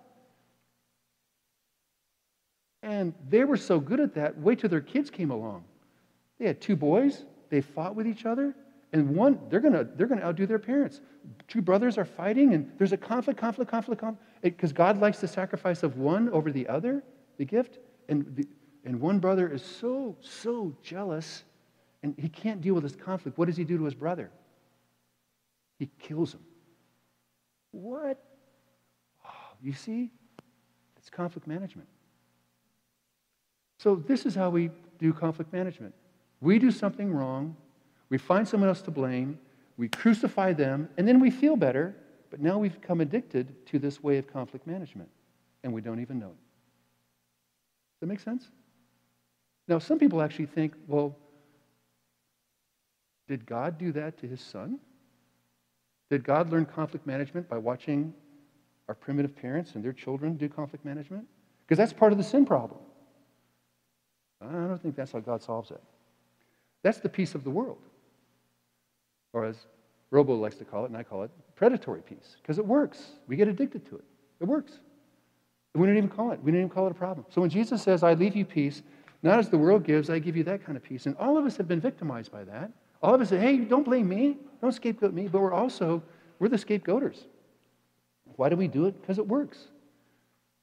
And 2.82 3.12
they 3.28 3.44
were 3.44 3.56
so 3.56 3.78
good 3.78 4.00
at 4.00 4.14
that, 4.14 4.38
wait 4.38 4.60
till 4.60 4.70
their 4.70 4.80
kids 4.80 5.10
came 5.10 5.30
along. 5.30 5.64
They 6.38 6.46
had 6.46 6.60
two 6.60 6.76
boys, 6.76 7.24
they 7.50 7.60
fought 7.60 7.94
with 7.94 8.06
each 8.06 8.24
other, 8.24 8.54
and 8.92 9.14
one, 9.14 9.38
they're 9.48 9.60
gonna, 9.60 9.84
they're 9.84 10.06
gonna 10.06 10.22
outdo 10.22 10.46
their 10.46 10.58
parents. 10.58 11.00
Two 11.46 11.60
brothers 11.60 11.98
are 11.98 12.04
fighting, 12.04 12.54
and 12.54 12.72
there's 12.78 12.92
a 12.92 12.96
conflict, 12.96 13.38
conflict, 13.38 13.70
conflict, 13.70 14.00
conflict. 14.00 14.24
Because 14.42 14.72
God 14.72 14.98
likes 14.98 15.20
the 15.20 15.28
sacrifice 15.28 15.82
of 15.82 15.98
one 15.98 16.28
over 16.30 16.50
the 16.50 16.66
other, 16.66 17.04
the 17.36 17.44
gift. 17.44 17.78
And, 18.08 18.34
the, 18.34 18.46
and 18.84 19.00
one 19.00 19.18
brother 19.18 19.48
is 19.52 19.62
so, 19.62 20.16
so 20.20 20.74
jealous, 20.82 21.44
and 22.02 22.14
he 22.18 22.28
can't 22.28 22.60
deal 22.60 22.74
with 22.74 22.82
this 22.82 22.96
conflict. 22.96 23.38
What 23.38 23.46
does 23.46 23.56
he 23.56 23.64
do 23.64 23.78
to 23.78 23.84
his 23.84 23.94
brother? 23.94 24.30
He 25.78 25.88
kills 25.98 26.34
him. 26.34 26.40
What? 27.70 28.22
Oh, 29.24 29.56
you 29.62 29.72
see? 29.72 30.10
It's 30.96 31.10
conflict 31.10 31.46
management. 31.46 31.88
So, 33.78 33.96
this 33.96 34.26
is 34.26 34.34
how 34.34 34.50
we 34.50 34.70
do 34.98 35.12
conflict 35.12 35.52
management. 35.52 35.94
We 36.40 36.58
do 36.58 36.70
something 36.70 37.12
wrong, 37.12 37.56
we 38.08 38.18
find 38.18 38.46
someone 38.46 38.68
else 38.68 38.82
to 38.82 38.90
blame, 38.90 39.38
we 39.76 39.88
crucify 39.88 40.52
them, 40.52 40.88
and 40.96 41.06
then 41.06 41.20
we 41.20 41.30
feel 41.30 41.56
better, 41.56 41.94
but 42.30 42.40
now 42.40 42.58
we've 42.58 42.78
become 42.80 43.00
addicted 43.00 43.66
to 43.66 43.78
this 43.78 44.02
way 44.02 44.18
of 44.18 44.32
conflict 44.32 44.66
management, 44.66 45.08
and 45.62 45.72
we 45.72 45.80
don't 45.80 46.00
even 46.00 46.18
know 46.18 46.26
it. 46.26 46.40
Does 47.94 48.00
that 48.00 48.06
make 48.06 48.20
sense? 48.20 48.48
Now, 49.68 49.78
some 49.78 49.98
people 49.98 50.22
actually 50.22 50.46
think, 50.46 50.74
well, 50.86 51.16
did 53.28 53.46
God 53.46 53.78
do 53.78 53.92
that 53.92 54.18
to 54.18 54.26
his 54.26 54.40
son? 54.40 54.80
Did 56.10 56.24
God 56.24 56.50
learn 56.50 56.66
conflict 56.66 57.06
management 57.06 57.48
by 57.48 57.58
watching 57.58 58.12
our 58.88 58.94
primitive 58.94 59.36
parents 59.36 59.76
and 59.76 59.84
their 59.84 59.92
children 59.92 60.36
do 60.36 60.48
conflict 60.48 60.84
management? 60.84 61.24
Because 61.64 61.78
that's 61.78 61.92
part 61.92 62.10
of 62.10 62.18
the 62.18 62.24
sin 62.24 62.44
problem. 62.44 62.80
I 64.40 64.50
don't 64.50 64.82
think 64.82 64.96
that's 64.96 65.12
how 65.12 65.20
God 65.20 65.42
solves 65.42 65.70
it. 65.70 65.80
That's 66.82 66.98
the 66.98 67.08
peace 67.08 67.34
of 67.34 67.44
the 67.44 67.50
world 67.50 67.78
or 69.32 69.44
as 69.44 69.56
Robo 70.10 70.34
likes 70.34 70.56
to 70.56 70.64
call 70.64 70.84
it, 70.84 70.88
and 70.88 70.96
I 70.96 71.02
call 71.02 71.22
it 71.22 71.30
predatory 71.54 72.02
peace, 72.02 72.36
because 72.42 72.58
it 72.58 72.66
works. 72.66 73.12
We 73.28 73.36
get 73.36 73.48
addicted 73.48 73.88
to 73.90 73.96
it. 73.96 74.04
It 74.40 74.44
works. 74.44 74.72
We 75.74 75.86
don't 75.86 75.96
even 75.96 76.08
call 76.08 76.32
it. 76.32 76.42
We 76.42 76.50
don't 76.50 76.60
even 76.60 76.70
call 76.70 76.86
it 76.86 76.90
a 76.90 76.94
problem. 76.94 77.26
So 77.28 77.40
when 77.40 77.50
Jesus 77.50 77.82
says, 77.82 78.02
I 78.02 78.14
leave 78.14 78.34
you 78.34 78.44
peace, 78.44 78.82
not 79.22 79.38
as 79.38 79.48
the 79.48 79.58
world 79.58 79.84
gives, 79.84 80.10
I 80.10 80.18
give 80.18 80.36
you 80.36 80.42
that 80.44 80.64
kind 80.64 80.76
of 80.76 80.82
peace. 80.82 81.06
And 81.06 81.14
all 81.16 81.38
of 81.38 81.44
us 81.44 81.56
have 81.58 81.68
been 81.68 81.80
victimized 81.80 82.32
by 82.32 82.42
that. 82.44 82.72
All 83.02 83.14
of 83.14 83.20
us 83.20 83.28
say, 83.28 83.38
hey, 83.38 83.58
don't 83.58 83.84
blame 83.84 84.08
me. 84.08 84.38
Don't 84.60 84.72
scapegoat 84.72 85.12
me. 85.12 85.28
But 85.28 85.40
we're 85.42 85.52
also, 85.52 86.02
we're 86.38 86.48
the 86.48 86.56
scapegoaters. 86.56 87.24
Why 88.36 88.48
do 88.48 88.56
we 88.56 88.66
do 88.66 88.86
it? 88.86 89.00
Because 89.00 89.18
it 89.18 89.26
works. 89.26 89.68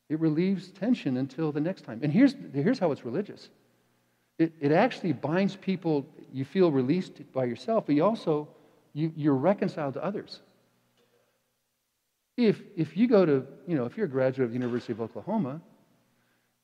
It 0.10 0.20
relieves 0.20 0.72
tension 0.72 1.18
until 1.18 1.52
the 1.52 1.62
next 1.62 1.84
time. 1.84 2.00
And 2.02 2.12
here's, 2.12 2.36
here's 2.54 2.80
how 2.80 2.92
it's 2.92 3.06
religious 3.06 3.50
it, 4.38 4.54
it 4.60 4.72
actually 4.72 5.14
binds 5.14 5.56
people. 5.56 6.06
You 6.32 6.46
feel 6.46 6.72
released 6.72 7.22
by 7.34 7.46
yourself, 7.46 7.86
but 7.86 7.96
you 7.96 8.04
also 8.04 8.48
you, 8.94 9.12
you're 9.16 9.36
reconciled 9.36 9.94
to 9.94 10.04
others. 10.04 10.42
If, 12.36 12.62
if 12.76 12.96
you 12.96 13.08
go 13.08 13.26
to, 13.26 13.46
you 13.68 13.76
know, 13.76 13.86
if 13.86 13.98
you're 13.98 14.06
a 14.06 14.10
graduate 14.10 14.46
of 14.46 14.52
the 14.52 14.58
University 14.58 14.94
of 14.94 15.02
Oklahoma, 15.02 15.62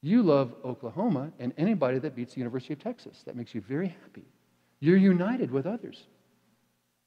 you 0.01 0.21
love 0.21 0.53
Oklahoma 0.63 1.31
and 1.39 1.53
anybody 1.57 1.97
that 1.99 2.15
beats 2.15 2.33
the 2.33 2.39
University 2.39 2.73
of 2.73 2.79
Texas. 2.79 3.23
That 3.25 3.35
makes 3.35 3.55
you 3.55 3.61
very 3.61 3.87
happy. 3.87 4.25
You're 4.79 4.97
united 4.97 5.49
with 5.49 5.65
others. 5.65 6.03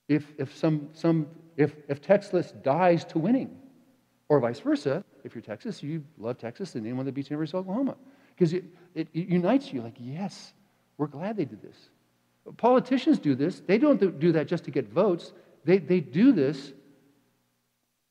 If, 0.08 0.32
if, 0.38 0.56
some, 0.56 0.88
some, 0.92 1.26
if, 1.56 1.75
if 1.88 2.00
Texas 2.00 2.52
dies 2.62 3.04
to 3.06 3.18
winning, 3.18 3.56
or 4.28 4.40
vice 4.40 4.61
versa, 4.61 5.04
if 5.25 5.35
you're 5.35 5.42
Texas, 5.42 5.82
you 5.82 6.02
love 6.18 6.38
Texas 6.38 6.75
and 6.75 6.85
anyone 6.85 7.06
that 7.06 7.12
beats 7.12 7.28
the 7.28 7.35
University 7.35 7.58
of 7.58 7.64
Oklahoma. 7.64 7.96
Because 8.35 8.52
it, 8.52 8.64
it, 8.94 9.08
it 9.14 9.28
unites 9.28 9.73
you 9.73 9.82
like, 9.82 9.94
yes, 9.99 10.52
we're 10.98 11.06
glad 11.06 11.36
they 11.36 11.44
did 11.44 11.62
this. 11.62 11.76
Politicians 12.56 13.18
do 13.18 13.34
this. 13.34 13.60
They 13.60 13.78
don't 13.78 14.18
do 14.20 14.32
that 14.32 14.46
just 14.46 14.64
to 14.64 14.70
get 14.70 14.88
votes, 14.88 15.32
they, 15.64 15.78
they 15.78 16.00
do 16.00 16.32
this 16.32 16.72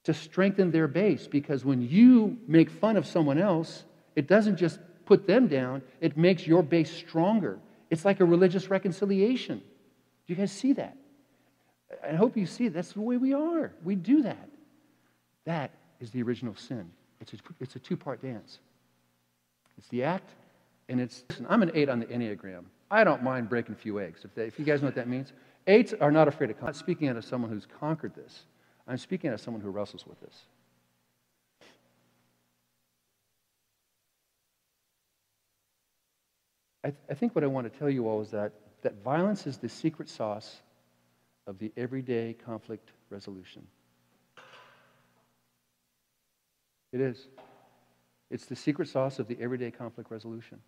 to 0.03 0.13
strengthen 0.13 0.71
their 0.71 0.87
base 0.87 1.25
because 1.25 1.65
when 1.65 1.81
you 1.81 2.37
make 2.47 2.69
fun 2.69 2.95
of 2.97 3.07
someone 3.07 3.39
else, 3.39 3.85
it 4.15 4.27
doesn't 4.27 4.57
just 4.57 4.79
put 5.05 5.25
them 5.25 5.47
down, 5.47 5.81
it 6.01 6.17
makes 6.17 6.45
your 6.45 6.61
base 6.61 6.91
stronger. 6.91 7.59
It's 7.89 8.05
like 8.05 8.19
a 8.19 8.25
religious 8.25 8.69
reconciliation. 8.69 9.59
Do 9.59 10.33
you 10.33 10.35
guys 10.35 10.51
see 10.51 10.73
that? 10.73 10.97
I 12.03 12.13
hope 12.13 12.35
you 12.35 12.45
see 12.45 12.67
that's 12.67 12.93
the 12.93 13.01
way 13.01 13.17
we 13.17 13.33
are. 13.33 13.71
We 13.83 13.95
do 13.95 14.23
that. 14.23 14.49
That 15.45 15.71
is 15.99 16.11
the 16.11 16.21
original 16.23 16.55
sin. 16.55 16.91
It's 17.21 17.33
a, 17.33 17.37
it's 17.59 17.75
a 17.75 17.79
two 17.79 17.95
part 17.95 18.21
dance. 18.21 18.59
It's 19.77 19.87
the 19.87 20.03
act, 20.03 20.29
and 20.89 20.99
it's. 20.99 21.23
Listen, 21.29 21.45
I'm 21.49 21.63
an 21.63 21.71
eight 21.73 21.89
on 21.89 21.99
the 21.99 22.05
Enneagram. 22.05 22.65
I 22.91 23.03
don't 23.03 23.23
mind 23.23 23.49
breaking 23.49 23.73
a 23.73 23.77
few 23.77 23.99
eggs. 23.99 24.21
If, 24.23 24.35
they, 24.35 24.45
if 24.45 24.59
you 24.59 24.65
guys 24.65 24.81
know 24.81 24.87
what 24.87 24.95
that 24.95 25.07
means, 25.07 25.33
eights 25.67 25.93
are 25.99 26.11
not 26.11 26.27
afraid 26.27 26.51
of. 26.51 26.57
I'm 26.59 26.67
not 26.67 26.75
speaking 26.75 27.07
out 27.07 27.17
of 27.17 27.25
someone 27.25 27.49
who's 27.51 27.67
conquered 27.79 28.15
this. 28.15 28.43
I'm 28.87 28.97
speaking 28.97 29.29
out 29.29 29.33
of 29.33 29.41
someone 29.41 29.61
who 29.61 29.69
wrestles 29.69 30.05
with 30.05 30.19
this. 30.21 30.45
I, 36.83 36.89
th- 36.89 37.01
I 37.09 37.15
think 37.15 37.33
what 37.33 37.43
I 37.43 37.47
want 37.47 37.71
to 37.71 37.79
tell 37.79 37.89
you 37.89 38.07
all 38.07 38.21
is 38.21 38.29
that, 38.29 38.53
that 38.83 39.03
violence 39.03 39.47
is 39.47 39.57
the 39.57 39.69
secret 39.69 40.07
sauce 40.07 40.61
of 41.47 41.57
the 41.57 41.71
everyday 41.75 42.35
conflict 42.45 42.91
resolution. 43.09 43.65
It 46.93 47.01
is. 47.01 47.27
It's 48.29 48.45
the 48.45 48.55
secret 48.55 48.87
sauce 48.87 49.17
of 49.17 49.27
the 49.27 49.37
everyday 49.41 49.71
conflict 49.71 50.11
resolution. 50.11 50.59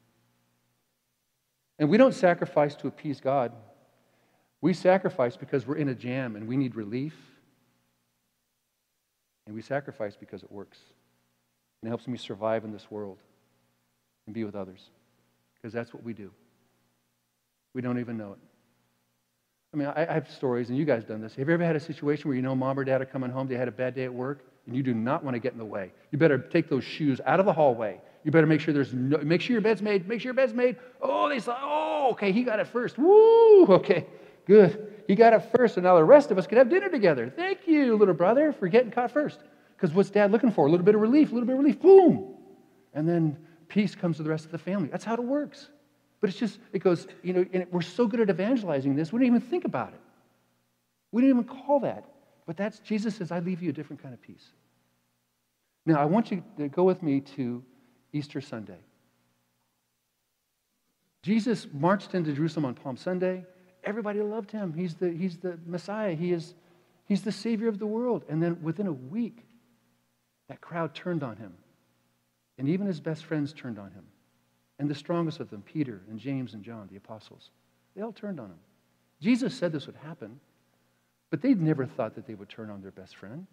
And 1.80 1.90
we 1.90 1.98
don't 1.98 2.14
sacrifice 2.14 2.76
to 2.76 2.88
appease 2.88 3.20
God. 3.20 3.52
We 4.62 4.74
sacrifice 4.74 5.38
because 5.38 5.68
we're 5.68 5.78
in 5.78 5.90
a 5.90 5.96
jam 5.96 6.36
and 6.36 6.48
we 6.48 6.58
need 6.58 6.76
relief. 6.76 7.16
And 9.46 9.56
we 9.56 9.62
sacrifice 9.62 10.16
because 10.16 10.44
it 10.44 10.52
works. 10.52 10.80
And 11.82 11.88
it 11.88 11.90
helps 11.90 12.08
me 12.08 12.18
survive 12.18 12.66
in 12.66 12.72
this 12.72 12.90
world 12.90 13.18
and 14.26 14.34
be 14.34 14.44
with 14.44 14.56
others. 14.56 14.90
Because 15.56 15.74
that's 15.74 15.94
what 15.94 16.04
we 16.04 16.14
do. 16.14 16.32
We 17.74 17.82
don't 17.82 18.00
even 18.00 18.18
know 18.18 18.34
it. 18.34 18.40
I 19.74 19.78
mean, 19.78 19.88
I, 19.96 20.14
have 20.14 20.32
stories, 20.32 20.70
and 20.70 20.78
you 20.78 20.86
guys 20.86 21.04
done 21.04 21.22
this. 21.22 21.36
Have 21.36 21.48
you 21.48 21.54
ever 21.54 21.64
had 21.64 21.76
a 21.76 21.80
situation 21.80 22.30
where 22.30 22.36
you 22.36 22.42
know 22.42 22.56
mom 22.56 22.80
or 22.80 22.84
dad 22.84 23.02
are 23.02 23.06
coming 23.06 23.30
home, 23.30 23.48
they 23.48 23.58
had 23.58 23.68
a 23.68 23.72
bad 23.72 23.96
day 23.96 24.06
at 24.06 24.14
work, 24.14 24.46
and 24.66 24.76
you 24.76 24.82
do 24.82 24.94
not 24.94 25.24
want 25.24 25.36
to 25.36 25.40
get 25.40 25.52
in 25.52 25.58
the 25.58 25.66
way? 25.66 25.92
You 26.12 26.18
better 26.18 26.38
take 26.38 26.70
those 26.70 26.84
shoes 26.84 27.20
out 27.26 27.40
of 27.40 27.46
the 27.46 27.54
hallway 27.54 28.00
you 28.28 28.32
better 28.32 28.46
make 28.46 28.60
sure 28.60 28.74
there's 28.74 28.94
no, 28.94 29.20
make 29.20 29.40
sure 29.40 29.54
your 29.54 29.62
bed's 29.62 29.82
made, 29.82 30.06
make 30.06 30.20
sure 30.20 30.26
your 30.26 30.34
bed's 30.34 30.54
made. 30.54 30.76
Oh, 31.02 31.30
they 31.30 31.40
saw, 31.40 31.58
oh, 31.62 32.10
okay, 32.12 32.34
he 32.34 32.44
got 32.44 32.60
it 32.60 32.68
first. 32.68 32.98
Woo, 32.98 33.66
okay, 33.68 34.06
good. 34.46 34.96
He 35.08 35.16
got 35.16 35.32
it 35.32 35.50
first, 35.56 35.78
and 35.78 35.86
now 35.86 35.96
the 35.96 36.04
rest 36.04 36.30
of 36.30 36.38
us 36.38 36.46
can 36.46 36.58
have 36.58 36.70
dinner 36.70 36.90
together. 36.90 37.32
Thank 37.34 37.60
you, 37.68 37.96
little 37.96 38.14
brother, 38.14 38.52
for 38.52 38.68
getting 38.68 38.92
caught 38.92 39.12
first. 39.12 39.40
Because 39.78 39.96
what's 39.96 40.10
dad 40.10 40.34
looking 40.34 40.52
for? 40.52 40.68
A 40.68 40.70
little 40.70 40.86
bit 40.86 40.94
of 40.94 41.00
relief, 41.00 41.32
a 41.32 41.36
little 41.36 41.48
bit 41.48 41.54
of 41.54 41.60
relief, 41.60 41.80
boom. 41.80 42.36
And 42.94 43.08
then 43.08 43.38
peace 43.70 43.96
comes 43.96 44.18
to 44.18 44.24
the 44.24 44.30
rest 44.30 44.44
of 44.44 44.52
the 44.52 44.58
family. 44.58 44.90
That's 44.90 45.06
how 45.06 45.14
it 45.14 45.24
works. 45.24 45.70
But 46.20 46.30
it's 46.30 46.38
just, 46.38 46.60
it 46.74 46.80
goes, 46.80 47.08
you 47.24 47.32
know, 47.32 47.46
and 47.54 47.66
we're 47.72 47.80
so 47.80 48.08
good 48.08 48.20
at 48.20 48.30
evangelizing 48.30 48.94
this, 48.94 49.14
we 49.14 49.20
don't 49.20 49.28
even 49.28 49.40
think 49.40 49.64
about 49.64 49.94
it. 49.94 50.02
We 51.14 51.22
don't 51.22 51.30
even 51.30 51.44
call 51.46 51.80
that. 51.80 52.04
But 52.46 52.58
that's, 52.58 52.80
Jesus 52.80 53.16
says, 53.16 53.32
I 53.32 53.40
leave 53.40 53.64
you 53.64 53.70
a 53.70 53.74
different 53.74 54.04
kind 54.04 54.14
of 54.14 54.22
peace. 54.22 54.52
Now, 55.86 56.02
I 56.02 56.06
want 56.06 56.30
you 56.30 56.44
to 56.58 56.68
go 56.68 56.84
with 56.84 57.02
me 57.02 57.22
to 57.38 57.64
Easter 58.14 58.42
Sunday. 58.42 58.80
Jesus 61.24 61.68
marched 61.74 62.16
into 62.16 62.32
Jerusalem 62.32 62.66
on 62.66 62.76
Palm 62.76 62.96
Sunday. 62.96 63.46
Everybody 63.84 64.22
loved 64.22 64.52
him. 64.52 64.74
He's 64.74 64.96
the, 64.96 65.12
he's 65.12 65.38
the 65.38 65.60
Messiah. 65.66 66.16
He 66.16 66.32
is, 66.32 66.54
he's 67.06 67.22
the 67.22 67.32
Savior 67.32 67.68
of 67.68 67.80
the 67.80 67.88
world. 67.88 68.24
And 68.30 68.42
then 68.42 68.62
within 68.62 68.88
a 68.88 68.94
week, 68.94 69.46
that 70.48 70.62
crowd 70.62 70.94
turned 70.94 71.24
on 71.24 71.36
him. 71.38 71.54
And 72.58 72.70
even 72.70 72.88
his 72.88 73.00
best 73.00 73.26
friends 73.26 73.54
turned 73.54 73.78
on 73.78 73.92
him. 73.92 74.04
And 74.80 74.90
the 74.90 74.96
strongest 74.96 75.40
of 75.40 75.50
them, 75.50 75.64
Peter 75.64 76.02
and 76.10 76.20
James 76.20 76.54
and 76.54 76.64
John, 76.64 76.88
the 76.90 76.98
apostles, 76.98 77.50
they 77.96 78.02
all 78.02 78.14
turned 78.14 78.40
on 78.40 78.48
him. 78.48 78.60
Jesus 79.20 79.56
said 79.56 79.72
this 79.72 79.88
would 79.88 79.96
happen, 79.96 80.40
but 81.30 81.42
they'd 81.42 81.60
never 81.60 81.86
thought 81.86 82.16
that 82.16 82.28
they 82.28 82.36
would 82.36 82.50
turn 82.50 82.70
on 82.70 82.82
their 82.82 82.92
best 82.92 83.16
friend, 83.16 83.48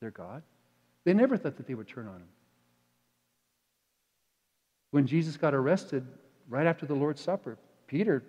their 0.00 0.10
God. 0.10 0.42
They 1.04 1.14
never 1.14 1.36
thought 1.36 1.56
that 1.56 1.66
they 1.66 1.74
would 1.74 1.88
turn 1.88 2.06
on 2.06 2.16
him. 2.16 2.28
When 4.90 5.06
Jesus 5.06 5.36
got 5.36 5.54
arrested 5.54 6.06
right 6.48 6.66
after 6.66 6.86
the 6.86 6.94
Lord's 6.94 7.20
Supper, 7.20 7.58
Peter 7.86 8.22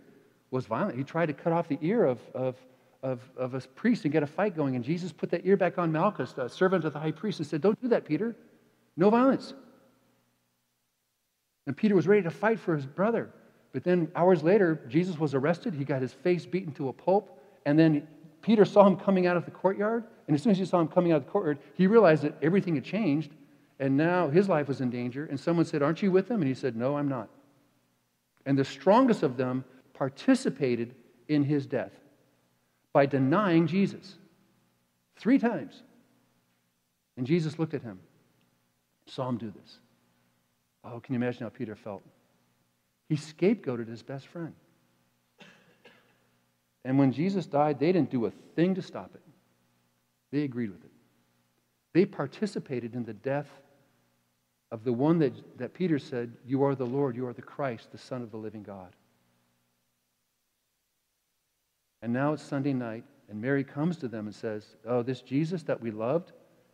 was 0.51 0.65
violent. 0.65 0.97
He 0.97 1.03
tried 1.03 1.27
to 1.27 1.33
cut 1.33 1.53
off 1.53 1.67
the 1.67 1.79
ear 1.81 2.05
of, 2.05 2.19
of, 2.33 2.55
of, 3.03 3.19
of 3.37 3.53
a 3.53 3.59
priest 3.61 4.05
and 4.05 4.11
get 4.11 4.23
a 4.23 4.27
fight 4.27 4.55
going. 4.55 4.75
And 4.75 4.83
Jesus 4.83 5.11
put 5.11 5.29
that 5.31 5.45
ear 5.45 5.57
back 5.57 5.77
on 5.77 5.91
Malchus, 5.91 6.33
the 6.33 6.47
servant 6.47 6.85
of 6.85 6.93
the 6.93 6.99
high 6.99 7.11
priest, 7.11 7.39
and 7.39 7.47
said, 7.47 7.61
Don't 7.61 7.79
do 7.81 7.89
that, 7.89 8.05
Peter. 8.05 8.35
No 8.95 9.09
violence. 9.09 9.53
And 11.67 11.75
Peter 11.75 11.95
was 11.95 12.07
ready 12.07 12.23
to 12.23 12.31
fight 12.31 12.59
for 12.59 12.75
his 12.75 12.85
brother. 12.85 13.29
But 13.73 13.83
then 13.83 14.09
hours 14.15 14.41
later, 14.41 14.81
Jesus 14.87 15.19
was 15.19 15.35
arrested. 15.35 15.73
He 15.73 15.83
got 15.83 16.01
his 16.01 16.13
face 16.13 16.45
beaten 16.45 16.73
to 16.73 16.87
a 16.89 16.93
pulp. 16.93 17.39
And 17.65 17.77
then 17.77 18.07
Peter 18.41 18.65
saw 18.65 18.87
him 18.87 18.95
coming 18.95 19.27
out 19.27 19.35
of 19.37 19.45
the 19.45 19.51
courtyard. 19.51 20.05
And 20.27 20.35
as 20.35 20.41
soon 20.41 20.51
as 20.51 20.57
he 20.57 20.65
saw 20.65 20.79
him 20.79 20.87
coming 20.87 21.11
out 21.11 21.17
of 21.17 21.25
the 21.25 21.31
courtyard, 21.31 21.59
he 21.75 21.85
realized 21.85 22.23
that 22.23 22.33
everything 22.41 22.75
had 22.75 22.85
changed. 22.85 23.31
And 23.79 23.95
now 23.95 24.29
his 24.29 24.49
life 24.49 24.67
was 24.67 24.81
in 24.81 24.89
danger. 24.89 25.25
And 25.25 25.39
someone 25.39 25.65
said, 25.65 25.83
Aren't 25.83 26.01
you 26.01 26.11
with 26.11 26.27
them? 26.27 26.41
And 26.41 26.47
he 26.47 26.55
said, 26.55 26.75
No, 26.75 26.97
I'm 26.97 27.07
not. 27.07 27.29
And 28.45 28.57
the 28.57 28.65
strongest 28.65 29.23
of 29.23 29.37
them 29.37 29.65
participated 29.93 30.95
in 31.27 31.43
his 31.43 31.65
death 31.65 31.91
by 32.93 33.05
denying 33.05 33.67
Jesus 33.67 34.15
three 35.17 35.37
times. 35.37 35.83
And 37.17 37.27
Jesus 37.27 37.59
looked 37.59 37.73
at 37.73 37.81
him, 37.81 37.99
saw 39.07 39.27
him 39.27 39.37
do 39.37 39.51
this. 39.51 39.79
Oh, 40.83 40.99
can 40.99 41.13
you 41.13 41.19
imagine 41.19 41.43
how 41.43 41.49
Peter 41.49 41.75
felt? 41.75 42.03
He 43.09 43.15
scapegoated 43.15 43.87
his 43.87 44.03
best 44.03 44.27
friend. 44.27 44.53
And 46.85 46.97
when 46.97 47.11
Jesus 47.11 47.45
died, 47.45 47.79
they 47.79 47.91
didn't 47.91 48.11
do 48.11 48.25
a 48.25 48.31
thing 48.55 48.75
to 48.75 48.81
stop 48.81 49.11
it. 49.13 49.21
They 50.31 50.43
agreed 50.43 50.71
with 50.71 50.83
it. 50.85 50.91
They 51.93 52.05
participated 52.05 52.95
in 52.95 53.03
the 53.03 53.13
death 53.13 53.49
of 54.71 54.83
the 54.83 54.93
one 54.93 55.19
that, 55.19 55.33
that 55.57 55.73
Peter 55.73 55.99
said, 55.99 56.33
You 56.45 56.63
are 56.63 56.75
the 56.75 56.85
Lord, 56.85 57.15
you 57.15 57.25
are 57.27 57.33
the 57.33 57.41
Christ, 57.41 57.91
the 57.91 57.97
Son 57.97 58.21
of 58.21 58.31
the 58.31 58.37
living 58.37 58.63
God. 58.63 58.95
And 62.01 62.13
now 62.13 62.33
it's 62.33 62.43
Sunday 62.43 62.73
night, 62.73 63.03
and 63.29 63.41
Mary 63.41 63.63
comes 63.63 63.97
to 63.97 64.07
them 64.07 64.27
and 64.27 64.35
says, 64.35 64.75
Oh, 64.85 65.01
this 65.01 65.21
Jesus 65.21 65.63
that 65.63 65.81
we 65.81 65.91
loved 65.91 66.31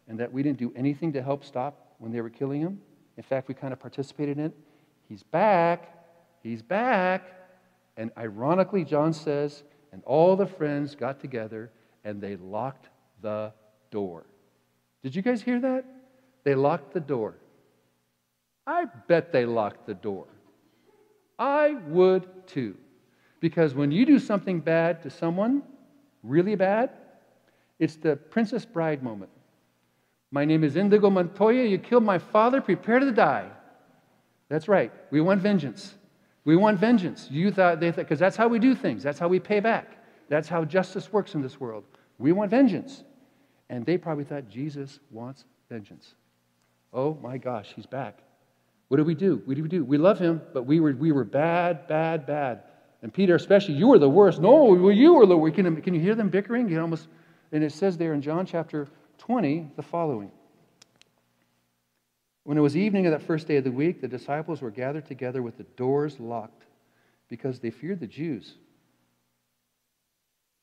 and 0.07 0.19
that 0.19 0.31
we 0.31 0.43
didn't 0.43 0.59
do 0.59 0.73
anything 0.75 1.13
to 1.13 1.21
help 1.21 1.43
stop 1.43 1.95
when 1.99 2.11
they 2.11 2.21
were 2.21 2.29
killing 2.29 2.61
him, 2.61 2.79
in 3.15 3.23
fact, 3.23 3.47
we 3.47 3.53
kind 3.53 3.73
of 3.73 3.79
participated 3.79 4.37
in 4.37 4.45
it, 4.45 4.53
he's 5.07 5.23
back. 5.23 5.93
He's 6.41 6.61
back. 6.61 7.23
And 7.95 8.11
ironically, 8.17 8.83
John 8.83 9.13
says, 9.13 9.63
and 9.91 10.03
all 10.05 10.35
the 10.35 10.45
friends 10.45 10.95
got 10.95 11.19
together 11.19 11.71
and 12.03 12.21
they 12.21 12.35
locked 12.35 12.89
the 13.21 13.53
door. 13.91 14.25
Did 15.03 15.15
you 15.15 15.21
guys 15.21 15.41
hear 15.41 15.59
that? 15.61 15.85
They 16.43 16.55
locked 16.55 16.93
the 16.93 16.99
door. 16.99 17.35
I 18.65 18.85
bet 19.07 19.31
they 19.31 19.45
locked 19.45 19.85
the 19.85 19.93
door. 19.93 20.27
I 21.37 21.75
would 21.87 22.47
too. 22.47 22.75
Because 23.39 23.75
when 23.75 23.91
you 23.91 24.05
do 24.05 24.19
something 24.19 24.61
bad 24.61 25.01
to 25.03 25.09
someone, 25.09 25.63
really 26.23 26.55
bad, 26.55 26.91
it's 27.79 27.97
the 27.97 28.15
Princess 28.15 28.65
Bride 28.65 29.03
moment. 29.03 29.31
My 30.31 30.45
name 30.45 30.63
is 30.63 30.77
Indigo 30.77 31.09
Montoya. 31.09 31.65
You 31.65 31.77
killed 31.77 32.03
my 32.03 32.17
father. 32.17 32.61
Prepare 32.61 32.99
to 32.99 33.11
die. 33.11 33.49
That's 34.49 34.67
right. 34.67 34.91
We 35.11 35.19
want 35.19 35.41
vengeance. 35.41 35.95
We 36.45 36.55
want 36.55 36.79
vengeance. 36.79 37.27
You 37.29 37.51
thought 37.51 37.79
they 37.79 37.91
thought, 37.91 38.05
because 38.05 38.19
that's 38.19 38.35
how 38.35 38.47
we 38.47 38.59
do 38.59 38.75
things. 38.75 39.03
That's 39.03 39.19
how 39.19 39.27
we 39.27 39.39
pay 39.39 39.59
back. 39.59 39.97
That's 40.29 40.47
how 40.47 40.63
justice 40.65 41.11
works 41.11 41.35
in 41.35 41.41
this 41.41 41.59
world. 41.59 41.83
We 42.17 42.31
want 42.31 42.49
vengeance. 42.51 43.03
And 43.69 43.85
they 43.85 43.97
probably 43.97 44.23
thought 44.23 44.49
Jesus 44.49 44.99
wants 45.11 45.45
vengeance. 45.69 46.15
Oh 46.93 47.17
my 47.21 47.37
gosh, 47.37 47.73
he's 47.75 47.85
back. 47.85 48.19
What 48.87 48.97
do 48.97 49.03
we 49.03 49.15
do? 49.15 49.41
What 49.45 49.55
do 49.55 49.63
we 49.63 49.69
do? 49.69 49.83
We 49.83 49.97
love 49.97 50.19
him, 50.19 50.41
but 50.53 50.63
we 50.63 50.79
were, 50.79 50.93
we 50.93 51.11
were 51.11 51.23
bad, 51.23 51.87
bad, 51.87 52.25
bad. 52.25 52.63
And 53.01 53.13
Peter, 53.13 53.35
especially, 53.35 53.75
you 53.75 53.87
were 53.87 53.99
the 53.99 54.09
worst. 54.09 54.39
No, 54.39 54.65
well, 54.65 54.91
you 54.91 55.15
were 55.15 55.25
the 55.25 55.37
worst. 55.37 55.55
Can, 55.55 55.81
can 55.81 55.93
you 55.93 55.99
hear 55.99 56.15
them 56.15 56.29
bickering? 56.29 56.69
You 56.69 56.79
almost, 56.81 57.07
and 57.51 57.63
it 57.63 57.71
says 57.71 57.97
there 57.97 58.13
in 58.13 58.21
John 58.21 58.45
chapter 58.45 58.87
20 59.17 59.71
the 59.75 59.81
following. 59.81 60.31
When 62.43 62.57
it 62.57 62.61
was 62.61 62.75
evening 62.75 63.05
of 63.05 63.13
that 63.13 63.21
first 63.21 63.47
day 63.47 63.57
of 63.57 63.63
the 63.63 63.71
week, 63.71 64.01
the 64.01 64.07
disciples 64.07 64.61
were 64.61 64.71
gathered 64.71 65.05
together 65.05 65.41
with 65.41 65.57
the 65.57 65.63
doors 65.63 66.19
locked 66.19 66.63
because 67.29 67.59
they 67.59 67.71
feared 67.71 67.99
the 67.99 68.07
Jews. 68.07 68.55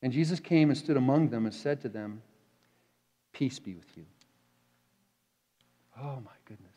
And 0.02 0.12
Jesus 0.12 0.40
came 0.40 0.70
and 0.70 0.78
stood 0.78 0.96
among 0.96 1.30
them 1.30 1.46
and 1.46 1.54
said 1.54 1.80
to 1.82 1.88
them, 1.88 2.22
Peace 3.32 3.58
be 3.58 3.74
with 3.74 3.96
you. 3.96 4.04
Oh, 5.98 6.20
my 6.24 6.32
goodness. 6.46 6.69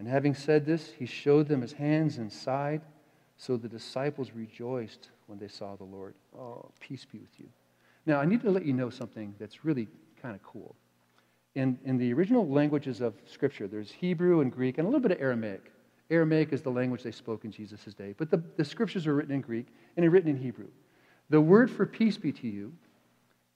And 0.00 0.08
having 0.08 0.34
said 0.34 0.64
this, 0.64 0.92
he 0.98 1.04
showed 1.04 1.46
them 1.46 1.60
his 1.60 1.74
hands 1.74 2.16
and 2.16 2.32
side. 2.32 2.80
So 3.36 3.58
the 3.58 3.68
disciples 3.68 4.30
rejoiced 4.34 5.10
when 5.26 5.38
they 5.38 5.46
saw 5.46 5.76
the 5.76 5.84
Lord. 5.84 6.14
Oh, 6.34 6.70
peace 6.80 7.04
be 7.04 7.18
with 7.18 7.38
you. 7.38 7.46
Now, 8.06 8.18
I 8.18 8.24
need 8.24 8.40
to 8.40 8.50
let 8.50 8.64
you 8.64 8.72
know 8.72 8.88
something 8.88 9.34
that's 9.38 9.62
really 9.62 9.88
kind 10.22 10.34
of 10.34 10.42
cool. 10.42 10.74
In, 11.54 11.78
in 11.84 11.98
the 11.98 12.14
original 12.14 12.48
languages 12.48 13.02
of 13.02 13.12
Scripture, 13.26 13.68
there's 13.68 13.90
Hebrew 13.90 14.40
and 14.40 14.50
Greek 14.50 14.78
and 14.78 14.86
a 14.86 14.88
little 14.88 15.06
bit 15.06 15.12
of 15.12 15.20
Aramaic. 15.20 15.70
Aramaic 16.08 16.54
is 16.54 16.62
the 16.62 16.70
language 16.70 17.02
they 17.02 17.10
spoke 17.10 17.44
in 17.44 17.52
Jesus' 17.52 17.92
day, 17.92 18.14
but 18.16 18.30
the, 18.30 18.42
the 18.56 18.64
Scriptures 18.64 19.06
are 19.06 19.14
written 19.14 19.34
in 19.34 19.42
Greek 19.42 19.66
and 19.98 20.06
are 20.06 20.10
written 20.10 20.30
in 20.30 20.38
Hebrew. 20.38 20.68
The 21.28 21.42
word 21.42 21.70
for 21.70 21.84
peace 21.84 22.16
be 22.16 22.32
to 22.32 22.48
you 22.48 22.72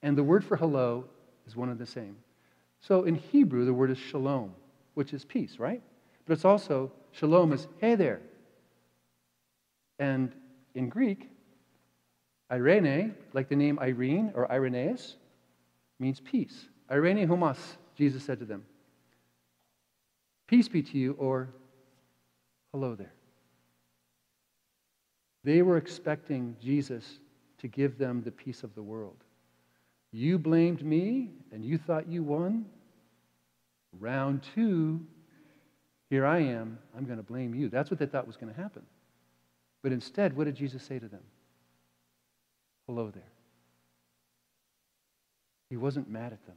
and 0.03 0.15
the 0.15 0.23
word 0.23 0.45
for 0.45 0.59
hello 0.59 1.07
is 1.47 1.57
one 1.57 1.71
and 1.71 1.79
the 1.79 1.87
same. 1.87 2.17
So 2.81 3.05
in 3.05 3.15
Hebrew, 3.15 3.65
the 3.65 3.73
word 3.73 3.91
is 3.91 3.97
shalom, 3.97 4.53
which 4.93 5.15
is 5.15 5.25
peace, 5.25 5.59
right? 5.59 5.81
But 6.27 6.35
it's 6.35 6.45
also, 6.45 6.93
shalom 7.13 7.53
is, 7.53 7.67
hey 7.79 7.95
there. 7.95 8.21
And 9.99 10.33
in 10.75 10.89
Greek, 10.89 11.31
Irene, 12.51 13.15
like 13.33 13.49
the 13.49 13.57
name 13.57 13.79
Irene 13.79 14.33
or 14.35 14.51
Irenaeus, 14.51 15.17
means 15.99 16.21
peace. 16.21 16.69
Irene 16.91 17.27
homos, 17.27 17.79
Jesus 17.97 18.25
said 18.25 18.39
to 18.41 18.45
them. 18.45 18.65
Peace 20.47 20.69
be 20.69 20.83
to 20.83 20.99
you, 20.99 21.13
or 21.19 21.49
hello 22.73 22.95
there. 22.95 23.13
They 25.43 25.63
were 25.63 25.77
expecting 25.77 26.57
Jesus 26.61 27.21
to 27.59 27.69
give 27.69 27.99
them 27.99 28.23
the 28.23 28.31
peace 28.31 28.63
of 28.63 28.75
the 28.75 28.83
world. 28.83 29.17
You 30.13 30.39
blamed 30.39 30.85
me 30.85 31.31
and 31.53 31.65
you 31.65 31.79
thought 31.79 32.09
you 32.09 32.23
won. 32.23 32.67
Round 33.99 34.43
two, 34.55 35.07
here 36.15 36.25
I 36.25 36.39
am, 36.39 36.79
I'm 36.97 37.07
going 37.07 37.17
to 37.17 37.25
blame 37.25 37.57
you. 37.57 37.69
That's 37.69 37.91
what 37.91 37.99
they 37.99 38.07
thought 38.07 38.25
was 38.25 38.37
going 38.37 38.55
to 38.55 38.61
happen. 38.61 38.83
But 39.83 39.91
instead, 39.91 40.37
what 40.37 40.45
did 40.45 40.55
Jesus 40.55 40.81
say 40.85 41.01
to 41.01 41.09
them? 41.09 41.23
Hello 42.87 43.11
there. 43.11 43.33
He 45.71 45.77
wasn't 45.77 46.09
mad 46.09 46.33
at 46.33 46.47
them. 46.47 46.55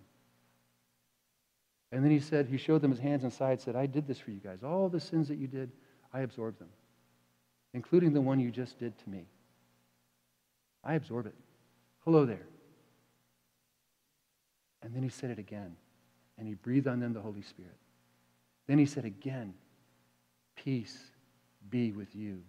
And 1.91 2.03
then 2.03 2.11
he 2.11 2.19
said, 2.19 2.45
he 2.45 2.57
showed 2.57 2.83
them 2.83 2.91
his 2.91 2.99
hands 2.99 3.23
and 3.23 3.33
side, 3.33 3.59
said, 3.59 3.75
I 3.75 3.87
did 3.87 4.05
this 4.05 4.19
for 4.19 4.29
you 4.29 4.39
guys. 4.39 4.59
All 4.61 4.89
the 4.89 4.99
sins 4.99 5.27
that 5.29 5.39
you 5.39 5.47
did, 5.47 5.71
I 6.13 6.19
absorbed 6.19 6.59
them, 6.59 6.69
including 7.73 8.13
the 8.13 8.21
one 8.21 8.39
you 8.39 8.51
just 8.51 8.77
did 8.77 8.95
to 8.99 9.09
me. 9.09 9.25
I 10.83 10.93
absorb 10.93 11.25
it. 11.25 11.33
Hello 12.03 12.27
there. 12.27 12.45
And 14.83 14.93
then 14.93 15.01
he 15.01 15.09
said 15.09 15.31
it 15.31 15.39
again, 15.39 15.75
and 16.37 16.47
he 16.47 16.53
breathed 16.53 16.85
on 16.85 16.99
them 16.99 17.13
the 17.13 17.21
Holy 17.21 17.41
Spirit. 17.41 17.73
Then 18.67 18.77
he 18.77 18.85
said 18.85 19.05
again, 19.05 19.53
Peace 20.55 20.97
be 21.69 21.91
with 21.91 22.15
you. 22.15 22.41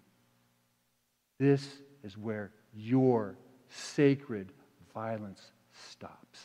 This 1.39 1.79
is 2.03 2.17
where 2.17 2.51
your 2.75 3.37
sacred 3.69 4.53
violence 4.93 5.53
stops. 5.91 6.41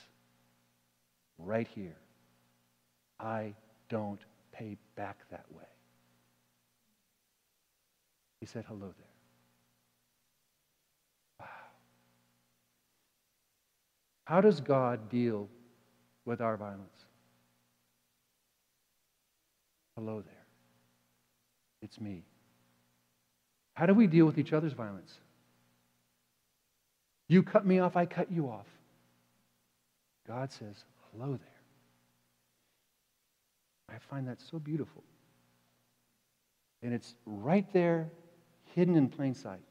Right 1.38 1.68
here. 1.68 1.98
I 3.20 3.56
don't 3.90 4.22
pay 4.52 4.78
back 4.96 5.18
that 5.32 5.46
way. 5.52 5.64
He 8.40 8.46
said 8.46 8.66
hello 8.68 8.94
there. 8.98 9.08
Wow. 11.40 11.48
How 14.26 14.42
does 14.42 14.60
God 14.60 15.10
deal 15.10 15.48
with 16.26 16.42
our 16.42 16.58
violence? 16.58 17.03
Hello 19.96 20.22
there. 20.22 20.46
It's 21.82 22.00
me. 22.00 22.24
How 23.74 23.86
do 23.86 23.94
we 23.94 24.08
deal 24.08 24.26
with 24.26 24.38
each 24.38 24.54
other's 24.54 24.74
violence? 24.74 25.20
You 27.28 27.44
cut 27.44 27.66
me 27.66 27.80
off, 27.80 27.96
I 27.96 28.06
cut 28.06 28.32
you 28.32 28.48
off. 28.48 28.68
God 30.28 30.52
says, 30.52 30.86
hello 31.12 31.32
there. 31.32 31.50
I 33.90 33.98
find 34.10 34.28
that 34.28 34.40
so 34.42 34.60
beautiful. 34.60 35.04
And 36.82 36.94
it's 36.94 37.16
right 37.26 37.72
there, 37.74 38.10
hidden 38.76 38.96
in 38.96 39.10
plain 39.10 39.34
sight. 39.34 39.62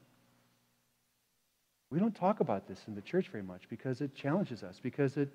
We 1.89 1.99
don't 1.99 2.15
talk 2.15 2.39
about 2.39 2.67
this 2.67 2.79
in 2.87 2.95
the 2.95 3.01
church 3.01 3.29
very 3.29 3.43
much 3.43 3.63
because 3.69 4.01
it 4.01 4.15
challenges 4.15 4.63
us, 4.63 4.79
because 4.81 5.15
it, 5.17 5.29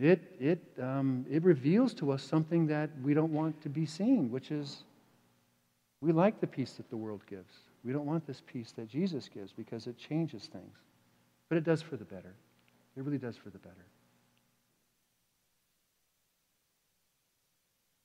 it, 0.00 0.36
it, 0.38 0.60
um, 0.82 1.24
it 1.30 1.42
reveals 1.42 1.94
to 1.94 2.10
us 2.10 2.22
something 2.22 2.66
that 2.66 2.90
we 3.02 3.14
don't 3.14 3.32
want 3.32 3.60
to 3.62 3.68
be 3.68 3.86
seen, 3.86 4.30
which 4.30 4.50
is 4.50 4.84
we 6.00 6.12
like 6.12 6.40
the 6.40 6.46
peace 6.46 6.72
that 6.72 6.90
the 6.90 6.96
world 6.96 7.22
gives. 7.28 7.54
We 7.84 7.92
don't 7.92 8.06
want 8.06 8.26
this 8.26 8.42
peace 8.46 8.72
that 8.72 8.88
Jesus 8.88 9.28
gives 9.28 9.52
because 9.52 9.86
it 9.86 9.96
changes 9.96 10.46
things. 10.46 10.76
But 11.48 11.58
it 11.58 11.64
does 11.64 11.80
for 11.80 11.96
the 11.96 12.04
better. 12.04 12.34
It 12.96 13.04
really 13.04 13.18
does 13.18 13.36
for 13.36 13.50
the 13.50 13.58
better. 13.58 13.86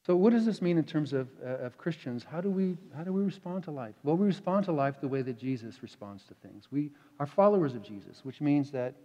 So, 0.05 0.15
what 0.15 0.31
does 0.33 0.45
this 0.45 0.61
mean 0.61 0.77
in 0.77 0.83
terms 0.83 1.13
of, 1.13 1.27
uh, 1.45 1.57
of 1.57 1.77
Christians? 1.77 2.25
How 2.29 2.41
do, 2.41 2.49
we, 2.49 2.75
how 2.95 3.03
do 3.03 3.13
we 3.13 3.21
respond 3.21 3.63
to 3.65 3.71
life? 3.71 3.93
Well, 4.03 4.17
we 4.17 4.25
respond 4.25 4.65
to 4.65 4.71
life 4.71 4.99
the 4.99 5.07
way 5.07 5.21
that 5.21 5.37
Jesus 5.37 5.83
responds 5.83 6.23
to 6.25 6.33
things. 6.35 6.67
We 6.71 6.91
are 7.19 7.27
followers 7.27 7.75
of 7.75 7.83
Jesus, 7.83 8.21
which 8.23 8.41
means 8.41 8.71
that 8.71 8.95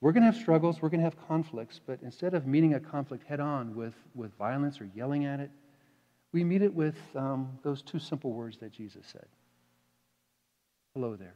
we're 0.00 0.12
going 0.12 0.22
to 0.22 0.32
have 0.32 0.40
struggles, 0.40 0.80
we're 0.80 0.88
going 0.88 1.00
to 1.00 1.04
have 1.04 1.28
conflicts, 1.28 1.80
but 1.84 1.98
instead 2.02 2.34
of 2.34 2.46
meeting 2.46 2.74
a 2.74 2.80
conflict 2.80 3.24
head 3.28 3.40
on 3.40 3.74
with, 3.74 3.94
with 4.14 4.32
violence 4.38 4.80
or 4.80 4.88
yelling 4.94 5.26
at 5.26 5.40
it, 5.40 5.50
we 6.32 6.44
meet 6.44 6.62
it 6.62 6.72
with 6.72 6.96
um, 7.16 7.58
those 7.62 7.82
two 7.82 7.98
simple 7.98 8.32
words 8.32 8.58
that 8.58 8.72
Jesus 8.72 9.06
said 9.06 9.26
Hello 10.94 11.14
there. 11.16 11.34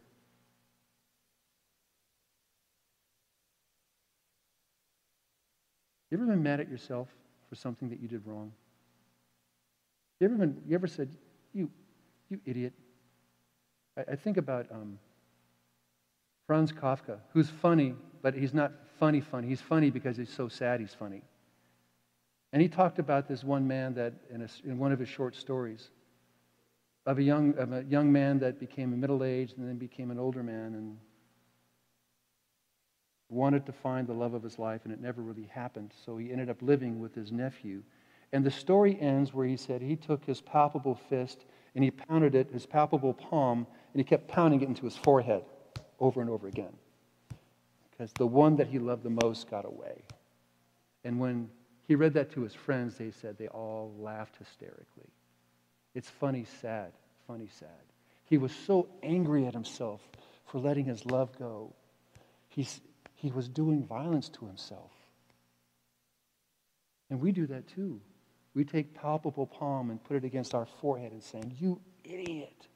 You 6.11 6.19
ever 6.19 6.27
been 6.27 6.43
mad 6.43 6.61
at 6.61 6.69
yourself 6.69 7.09
for 7.49 7.57
something 7.57 7.89
that 7.91 8.01
you 8.01 8.09
did 8.09 8.27
wrong? 8.27 8.53
You 10.21 10.27
ever, 10.27 10.37
been, 10.37 10.63
you 10.67 10.75
ever 10.75 10.87
said, 10.87 11.09
you, 11.53 11.71
you 12.29 12.41
idiot? 12.47 12.73
I, 13.99 14.13
I 14.13 14.17
think 14.17 14.37
about 14.37 14.67
um, 14.71 14.99
Franz 16.47 16.73
Kafka, 16.73 17.19
who's 17.33 17.49
funny, 17.49 17.95
but 18.23 18.35
he's 18.35 18.55
not 18.55 18.73
funny 18.99 19.21
funny. 19.21 19.49
He's 19.49 19.61
funny 19.61 19.91
because 19.91 20.17
he's 20.17 20.33
so 20.33 20.49
sad 20.49 20.81
he's 20.81 20.95
funny. 20.95 21.23
And 22.53 22.63
he 22.63 22.69
talked 22.69 22.99
about 22.99 23.29
this 23.29 23.43
one 23.43 23.67
man 23.67 23.95
that, 23.95 24.15
in, 24.31 24.43
a, 24.43 24.49
in 24.65 24.79
one 24.79 24.93
of 24.93 24.99
his 24.99 25.09
short 25.09 25.35
stories, 25.35 25.91
of 27.07 27.19
a, 27.19 27.23
young, 27.23 27.55
of 27.59 27.73
a 27.73 27.83
young 27.85 28.13
man 28.13 28.39
that 28.39 28.61
became 28.61 28.93
a 28.93 28.97
middle 28.97 29.25
aged 29.25 29.59
and 29.59 29.69
then 29.69 29.77
became 29.77 30.11
an 30.11 30.19
older 30.19 30.43
man 30.43 30.75
and 30.75 30.97
wanted 33.29 33.67
to 33.67 33.73
find 33.73 34.07
the 34.07 34.15
love 34.15 34.35
of 34.35 34.43
his 34.43 34.59
life, 34.59 34.83
and 34.85 34.93
it 34.93 35.01
never 35.01 35.21
really 35.21 35.51
happened. 35.53 35.93
So 36.05 36.17
he 36.17 36.31
ended 36.31 36.49
up 36.49 36.63
living 36.63 37.01
with 37.01 37.15
his 37.15 37.33
nephew. 37.33 37.83
And 38.33 38.45
the 38.45 38.51
story 38.51 38.99
ends 39.01 39.35
where 39.35 39.47
he 39.47 39.57
said 39.57 39.83
he 39.83 39.97
took 39.97 40.25
his 40.25 40.41
palpable 40.41 40.95
fist 40.95 41.45
and 41.75 41.83
he 41.83 41.91
pounded 41.91 42.35
it, 42.35 42.51
his 42.53 42.67
palpable 42.67 43.15
palm, 43.15 43.67
and 43.93 44.01
he 44.01 44.05
kept 44.05 44.29
pounding 44.29 44.63
it 44.63 44.69
into 44.69 44.85
his 44.85 44.97
forehead 44.97 45.45
over 46.01 46.21
and 46.21 46.31
over 46.31 46.47
again. 46.47 46.73
Because 47.91 48.13
the 48.15 48.27
one 48.27 48.57
that 48.57 48.67
he 48.67 48.79
loved 48.79 49.03
the 49.03 49.25
most 49.25 49.51
got 49.51 49.65
away. 49.65 50.03
And 51.05 51.21
when 51.21 51.49
he 51.87 51.95
read 51.95 52.15
that 52.15 52.33
to 52.33 52.43
his 52.43 52.55
friends. 52.55 52.97
They 52.97 53.11
said 53.11 53.37
they 53.39 53.49
all 53.49 53.95
laughed 53.99 54.37
hysterically. 54.39 55.11
It's 55.95 56.09
funny, 56.09 56.47
sad, 56.61 56.93
funny, 57.27 57.49
sad. 57.59 57.69
He 58.25 58.39
was 58.39 58.53
so 58.53 58.89
angry 59.03 59.47
at 59.47 59.55
himself 59.55 60.01
for 60.47 60.59
letting 60.59 60.87
his 60.87 61.05
love 61.07 61.39
go. 61.39 61.73
He's, 62.49 62.81
he 63.15 63.31
was 63.31 63.49
doing 63.49 63.85
violence 63.85 64.29
to 64.31 64.47
himself. 64.47 64.91
And 67.11 67.21
we 67.21 67.33
do 67.33 67.47
that 67.47 67.69
too. 67.69 68.01
We 68.55 68.65
take 68.65 68.95
palpable 68.95 69.47
palm 69.47 69.91
and 69.91 70.03
put 70.03 70.17
it 70.17 70.25
against 70.25 70.55
our 70.55 70.67
forehead 70.81 71.13
and 71.13 71.23
saying, 71.23 71.55
You 71.59 71.81
idiot. 72.03 72.67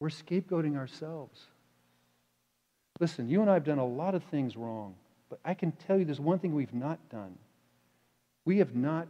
We're 0.00 0.08
scapegoating 0.08 0.76
ourselves. 0.76 1.40
Listen, 3.00 3.28
you 3.28 3.40
and 3.40 3.50
I 3.50 3.54
have 3.54 3.64
done 3.64 3.78
a 3.78 3.86
lot 3.86 4.14
of 4.14 4.22
things 4.24 4.56
wrong. 4.56 4.94
But 5.28 5.40
I 5.44 5.54
can 5.54 5.72
tell 5.72 5.98
you 5.98 6.04
there's 6.04 6.20
one 6.20 6.38
thing 6.38 6.54
we've 6.54 6.74
not 6.74 6.98
done. 7.10 7.36
We 8.44 8.58
have 8.58 8.74
not 8.74 9.08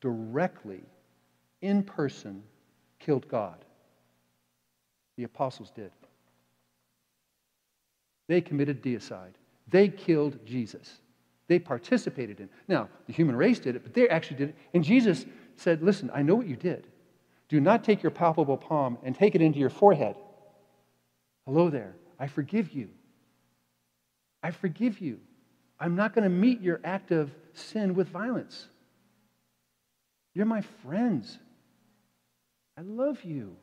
directly, 0.00 0.82
in 1.62 1.82
person, 1.82 2.42
killed 2.98 3.26
God. 3.28 3.64
The 5.16 5.24
apostles 5.24 5.70
did. 5.70 5.90
They 8.28 8.40
committed 8.40 8.82
deicide. 8.82 9.32
They 9.68 9.88
killed 9.88 10.38
Jesus. 10.44 11.00
They 11.48 11.58
participated 11.58 12.40
in. 12.40 12.48
Now, 12.68 12.88
the 13.06 13.12
human 13.12 13.34
race 13.34 13.58
did 13.58 13.76
it, 13.76 13.82
but 13.82 13.94
they 13.94 14.08
actually 14.08 14.36
did 14.36 14.50
it. 14.50 14.56
And 14.72 14.84
Jesus 14.84 15.26
said, 15.56 15.82
Listen, 15.82 16.10
I 16.14 16.22
know 16.22 16.34
what 16.34 16.46
you 16.46 16.56
did. 16.56 16.86
Do 17.50 17.60
not 17.60 17.82
take 17.82 18.02
your 18.02 18.10
palpable 18.10 18.56
palm 18.56 18.96
and 19.02 19.14
take 19.14 19.34
it 19.34 19.42
into 19.42 19.58
your 19.58 19.70
forehead. 19.70 20.14
Hello 21.46 21.68
there. 21.68 21.96
I 22.16 22.28
forgive 22.28 22.70
you. 22.70 22.90
I 24.40 24.52
forgive 24.52 25.00
you. 25.00 25.18
I'm 25.78 25.96
not 25.96 26.14
going 26.14 26.22
to 26.22 26.30
meet 26.30 26.60
your 26.60 26.80
act 26.84 27.10
of 27.10 27.32
sin 27.52 27.94
with 27.94 28.08
violence. 28.08 28.68
You're 30.32 30.46
my 30.46 30.60
friends. 30.84 31.38
I 32.78 32.82
love 32.82 33.24
you. 33.24 33.56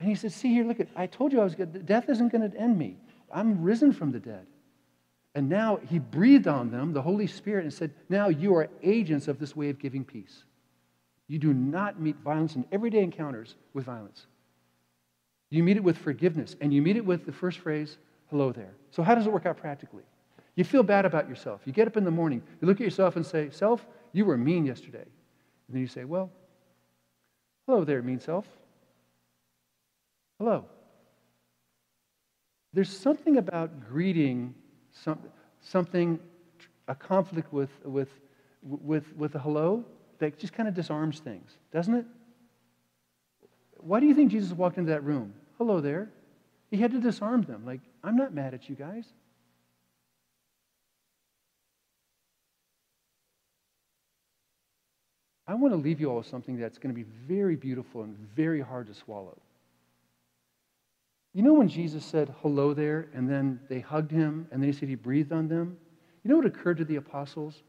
And 0.00 0.08
he 0.08 0.16
said, 0.16 0.32
See 0.32 0.48
here, 0.48 0.64
look 0.64 0.80
at, 0.80 0.88
I 0.96 1.06
told 1.06 1.32
you 1.32 1.40
I 1.40 1.44
was 1.44 1.54
good. 1.54 1.86
Death 1.86 2.08
isn't 2.08 2.30
going 2.30 2.50
to 2.50 2.58
end 2.58 2.76
me. 2.76 2.96
I'm 3.32 3.62
risen 3.62 3.92
from 3.92 4.10
the 4.10 4.18
dead. 4.18 4.46
And 5.36 5.48
now 5.48 5.78
he 5.88 6.00
breathed 6.00 6.48
on 6.48 6.72
them, 6.72 6.92
the 6.92 7.02
Holy 7.02 7.28
Spirit, 7.28 7.62
and 7.62 7.72
said, 7.72 7.94
Now 8.08 8.28
you 8.28 8.56
are 8.56 8.68
agents 8.82 9.28
of 9.28 9.38
this 9.38 9.54
way 9.54 9.70
of 9.70 9.78
giving 9.78 10.04
peace. 10.04 10.42
You 11.28 11.38
do 11.38 11.52
not 11.52 12.00
meet 12.00 12.16
violence 12.16 12.56
in 12.56 12.64
everyday 12.72 13.02
encounters 13.02 13.54
with 13.74 13.84
violence. 13.84 14.26
You 15.50 15.62
meet 15.62 15.76
it 15.76 15.84
with 15.84 15.98
forgiveness, 15.98 16.56
and 16.60 16.72
you 16.72 16.82
meet 16.82 16.96
it 16.96 17.04
with 17.04 17.26
the 17.26 17.32
first 17.32 17.58
phrase, 17.58 17.98
hello 18.30 18.52
there. 18.52 18.74
So, 18.90 19.02
how 19.02 19.14
does 19.14 19.26
it 19.26 19.32
work 19.32 19.46
out 19.46 19.56
practically? 19.56 20.02
You 20.54 20.64
feel 20.64 20.82
bad 20.82 21.04
about 21.04 21.28
yourself. 21.28 21.62
You 21.64 21.72
get 21.72 21.86
up 21.86 21.96
in 21.96 22.04
the 22.04 22.10
morning, 22.10 22.42
you 22.60 22.68
look 22.68 22.78
at 22.78 22.84
yourself 22.84 23.16
and 23.16 23.24
say, 23.24 23.50
Self, 23.50 23.86
you 24.12 24.24
were 24.24 24.36
mean 24.36 24.64
yesterday. 24.66 25.04
And 25.04 25.74
then 25.74 25.80
you 25.80 25.86
say, 25.86 26.04
Well, 26.04 26.30
hello 27.66 27.84
there, 27.84 28.02
mean 28.02 28.20
self. 28.20 28.46
Hello. 30.38 30.64
There's 32.72 32.94
something 32.94 33.36
about 33.36 33.88
greeting 33.88 34.54
some, 34.90 35.18
something, 35.60 36.18
a 36.88 36.94
conflict 36.94 37.52
with, 37.52 37.70
with, 37.84 38.08
with, 38.62 39.14
with 39.16 39.34
a 39.34 39.38
hello 39.38 39.84
that 40.22 40.38
just 40.38 40.52
kind 40.52 40.68
of 40.68 40.74
disarms 40.74 41.18
things, 41.18 41.50
doesn't 41.72 41.94
it? 41.94 42.06
Why 43.78 43.98
do 43.98 44.06
you 44.06 44.14
think 44.14 44.30
Jesus 44.30 44.52
walked 44.52 44.78
into 44.78 44.92
that 44.92 45.02
room? 45.02 45.34
Hello 45.58 45.80
there. 45.80 46.10
He 46.70 46.76
had 46.76 46.92
to 46.92 47.00
disarm 47.00 47.42
them. 47.42 47.66
Like, 47.66 47.80
I'm 48.04 48.16
not 48.16 48.32
mad 48.32 48.54
at 48.54 48.68
you 48.68 48.76
guys. 48.76 49.04
I 55.48 55.54
want 55.54 55.74
to 55.74 55.78
leave 55.78 56.00
you 56.00 56.08
all 56.08 56.18
with 56.18 56.28
something 56.28 56.56
that's 56.56 56.78
going 56.78 56.94
to 56.94 56.98
be 56.98 57.08
very 57.26 57.56
beautiful 57.56 58.02
and 58.02 58.16
very 58.36 58.60
hard 58.60 58.86
to 58.86 58.94
swallow. 58.94 59.36
You 61.34 61.42
know 61.42 61.54
when 61.54 61.68
Jesus 61.68 62.04
said 62.04 62.32
hello 62.42 62.74
there, 62.74 63.08
and 63.12 63.28
then 63.28 63.58
they 63.68 63.80
hugged 63.80 64.12
him, 64.12 64.46
and 64.52 64.62
then 64.62 64.72
he 64.72 64.78
said 64.78 64.88
he 64.88 64.94
breathed 64.94 65.32
on 65.32 65.48
them? 65.48 65.76
You 66.22 66.30
know 66.30 66.36
what 66.36 66.46
occurred 66.46 66.76
to 66.76 66.84
the 66.84 66.96
apostles? 66.96 67.64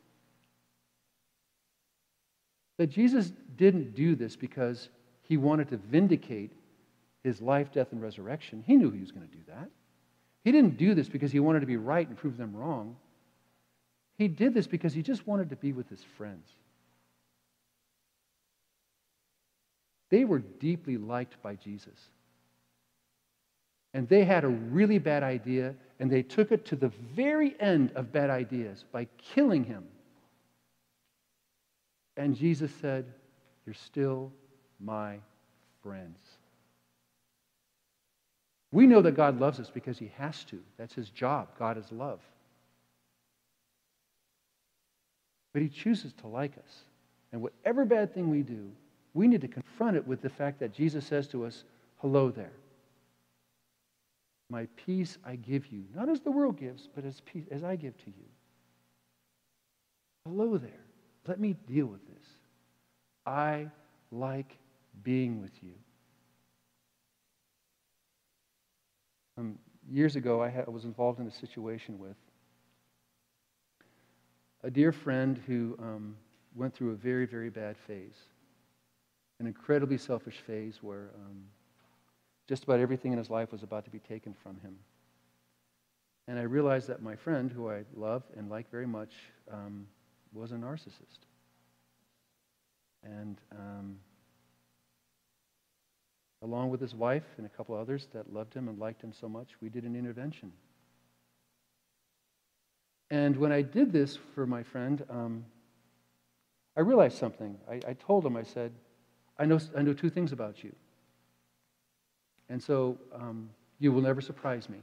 That 2.77 2.87
Jesus 2.87 3.31
didn't 3.57 3.95
do 3.95 4.15
this 4.15 4.35
because 4.35 4.89
he 5.21 5.37
wanted 5.37 5.69
to 5.69 5.77
vindicate 5.77 6.51
his 7.23 7.41
life, 7.41 7.71
death, 7.71 7.91
and 7.91 8.01
resurrection. 8.01 8.63
He 8.65 8.75
knew 8.75 8.91
he 8.91 8.99
was 8.99 9.11
going 9.11 9.27
to 9.27 9.35
do 9.35 9.43
that. 9.47 9.69
He 10.43 10.51
didn't 10.51 10.77
do 10.77 10.93
this 10.93 11.07
because 11.07 11.31
he 11.31 11.39
wanted 11.39 11.61
to 11.61 11.65
be 11.65 11.77
right 11.77 12.07
and 12.07 12.17
prove 12.17 12.37
them 12.37 12.55
wrong. 12.55 12.97
He 14.17 14.27
did 14.27 14.53
this 14.53 14.67
because 14.67 14.93
he 14.93 15.01
just 15.01 15.25
wanted 15.25 15.49
to 15.49 15.55
be 15.55 15.71
with 15.71 15.89
his 15.89 16.03
friends. 16.17 16.47
They 20.09 20.25
were 20.25 20.39
deeply 20.39 20.97
liked 20.97 21.41
by 21.41 21.55
Jesus. 21.55 22.09
And 23.93 24.07
they 24.07 24.25
had 24.25 24.43
a 24.43 24.49
really 24.49 24.97
bad 24.97 25.23
idea, 25.23 25.75
and 25.99 26.11
they 26.11 26.23
took 26.23 26.51
it 26.51 26.65
to 26.65 26.75
the 26.75 26.91
very 27.15 27.55
end 27.59 27.91
of 27.95 28.11
bad 28.11 28.29
ideas 28.29 28.85
by 28.91 29.07
killing 29.17 29.63
him. 29.63 29.85
And 32.17 32.35
Jesus 32.35 32.71
said, 32.81 33.05
You're 33.65 33.73
still 33.73 34.31
my 34.79 35.17
friends. 35.81 36.17
We 38.71 38.87
know 38.87 39.01
that 39.01 39.11
God 39.11 39.39
loves 39.39 39.59
us 39.59 39.69
because 39.69 39.99
he 39.99 40.11
has 40.17 40.43
to. 40.45 40.59
That's 40.77 40.95
his 40.95 41.09
job. 41.09 41.49
God 41.59 41.77
is 41.77 41.91
love. 41.91 42.19
But 45.53 45.61
he 45.61 45.69
chooses 45.69 46.11
to 46.21 46.27
like 46.27 46.57
us. 46.57 46.81
And 47.31 47.41
whatever 47.41 47.85
bad 47.85 48.13
thing 48.13 48.29
we 48.29 48.41
do, 48.41 48.71
we 49.13 49.27
need 49.27 49.41
to 49.41 49.47
confront 49.47 49.95
it 49.95 50.07
with 50.07 50.21
the 50.21 50.29
fact 50.29 50.59
that 50.59 50.73
Jesus 50.73 51.05
says 51.05 51.27
to 51.29 51.45
us, 51.45 51.63
Hello 51.97 52.31
there. 52.31 52.51
My 54.49 54.67
peace 54.75 55.17
I 55.25 55.35
give 55.35 55.67
you, 55.67 55.83
not 55.95 56.09
as 56.09 56.19
the 56.19 56.31
world 56.31 56.59
gives, 56.59 56.89
but 56.93 57.05
as, 57.05 57.21
peace, 57.21 57.45
as 57.49 57.63
I 57.63 57.75
give 57.75 57.97
to 57.97 58.07
you. 58.07 58.25
Hello 60.25 60.57
there. 60.57 60.82
Let 61.27 61.39
me 61.39 61.55
deal 61.67 61.85
with 61.85 62.05
this. 62.07 62.25
I 63.25 63.67
like 64.11 64.57
being 65.03 65.41
with 65.41 65.51
you. 65.61 65.73
Um, 69.37 69.57
years 69.89 70.15
ago, 70.15 70.41
I, 70.41 70.49
had, 70.49 70.67
was 70.67 70.83
involved 70.83 71.19
in 71.19 71.27
a 71.27 71.31
situation 71.31 71.97
with 71.97 72.15
a 74.63 74.69
dear 74.69 74.91
friend 74.91 75.41
who 75.47 75.77
um, 75.79 76.15
went 76.55 76.73
through 76.73 76.91
a 76.91 76.95
very, 76.95 77.25
very 77.25 77.49
bad 77.49 77.75
phase, 77.87 78.15
an 79.39 79.47
incredibly 79.47 79.97
selfish 79.97 80.37
phase 80.45 80.79
where 80.81 81.09
um, 81.15 81.43
just 82.47 82.63
about 82.63 82.79
everything 82.79 83.11
in 83.11 83.17
his 83.17 83.29
life 83.29 83.51
was 83.51 83.63
about 83.63 83.85
to 83.85 83.91
be 83.91 83.99
taken 83.99 84.35
from 84.43 84.59
him. 84.61 84.75
And 86.27 86.39
I 86.39 86.43
realized 86.43 86.87
that 86.87 87.01
my 87.01 87.15
friend, 87.15 87.51
who 87.51 87.69
I 87.69 87.83
love 87.95 88.23
and 88.37 88.49
like 88.49 88.69
very 88.71 88.87
much, 88.87 89.13
um, 89.51 89.87
was 90.33 90.51
a 90.51 90.55
narcissist. 90.55 91.19
And 93.03 93.37
um, 93.51 93.97
along 96.41 96.69
with 96.69 96.81
his 96.81 96.95
wife 96.95 97.23
and 97.37 97.45
a 97.45 97.49
couple 97.49 97.75
others 97.75 98.07
that 98.13 98.33
loved 98.33 98.53
him 98.53 98.67
and 98.67 98.79
liked 98.79 99.01
him 99.01 99.13
so 99.13 99.27
much, 99.27 99.49
we 99.61 99.69
did 99.69 99.83
an 99.83 99.95
intervention. 99.95 100.51
And 103.09 103.37
when 103.37 103.51
I 103.51 103.61
did 103.61 103.91
this 103.91 104.17
for 104.33 104.45
my 104.47 104.63
friend, 104.63 105.03
um, 105.09 105.45
I 106.75 106.81
realized 106.81 107.17
something. 107.17 107.57
I, 107.69 107.79
I, 107.87 107.93
told 107.93 108.25
him, 108.25 108.35
I 108.35 108.43
said, 108.43 108.71
I 109.37 109.45
know, 109.45 109.59
I 109.77 109.81
know 109.81 109.93
two 109.93 110.09
things 110.09 110.31
about 110.31 110.63
you. 110.63 110.73
And 112.49 112.61
so 112.61 112.97
um, 113.13 113.49
you 113.79 113.91
will 113.91 114.01
never 114.01 114.21
surprise 114.21 114.69
me. 114.69 114.79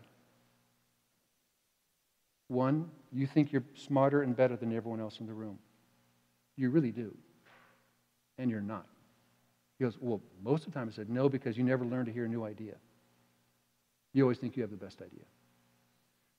One, 2.48 2.90
you 3.12 3.27
think 3.27 3.53
you're 3.53 3.64
smarter 3.75 4.23
and 4.23 4.37
better 4.37 4.57
than 4.57 4.75
everyone 4.75 5.01
else 5.01 5.20
in 5.20 5.27
the 5.27 5.33
room. 5.33 5.59
You 6.57 6.70
really 6.70 6.92
do. 6.92 7.14
And 8.38 8.51
you're 8.51 8.61
not. 8.61 8.87
He 9.79 9.85
goes, 9.85 9.96
Well, 10.01 10.20
most 10.42 10.66
of 10.66 10.73
the 10.73 10.79
time 10.79 10.88
I 10.88 10.94
said, 10.94 11.09
No, 11.09 11.29
because 11.29 11.57
you 11.57 11.64
never 11.64 11.85
learn 11.85 12.07
to 12.07 12.12
hear 12.12 12.27
a 12.27 12.29
new 12.29 12.44
idea. 12.44 12.75
You 14.12 14.23
always 14.23 14.38
think 14.38 14.57
you 14.57 14.62
have 14.62 14.70
the 14.70 14.77
best 14.77 15.01
idea. 15.03 15.25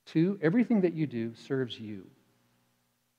Two, 0.05 0.39
everything 0.41 0.81
that 0.81 0.93
you 0.93 1.07
do 1.07 1.33
serves 1.35 1.79
you. 1.79 2.05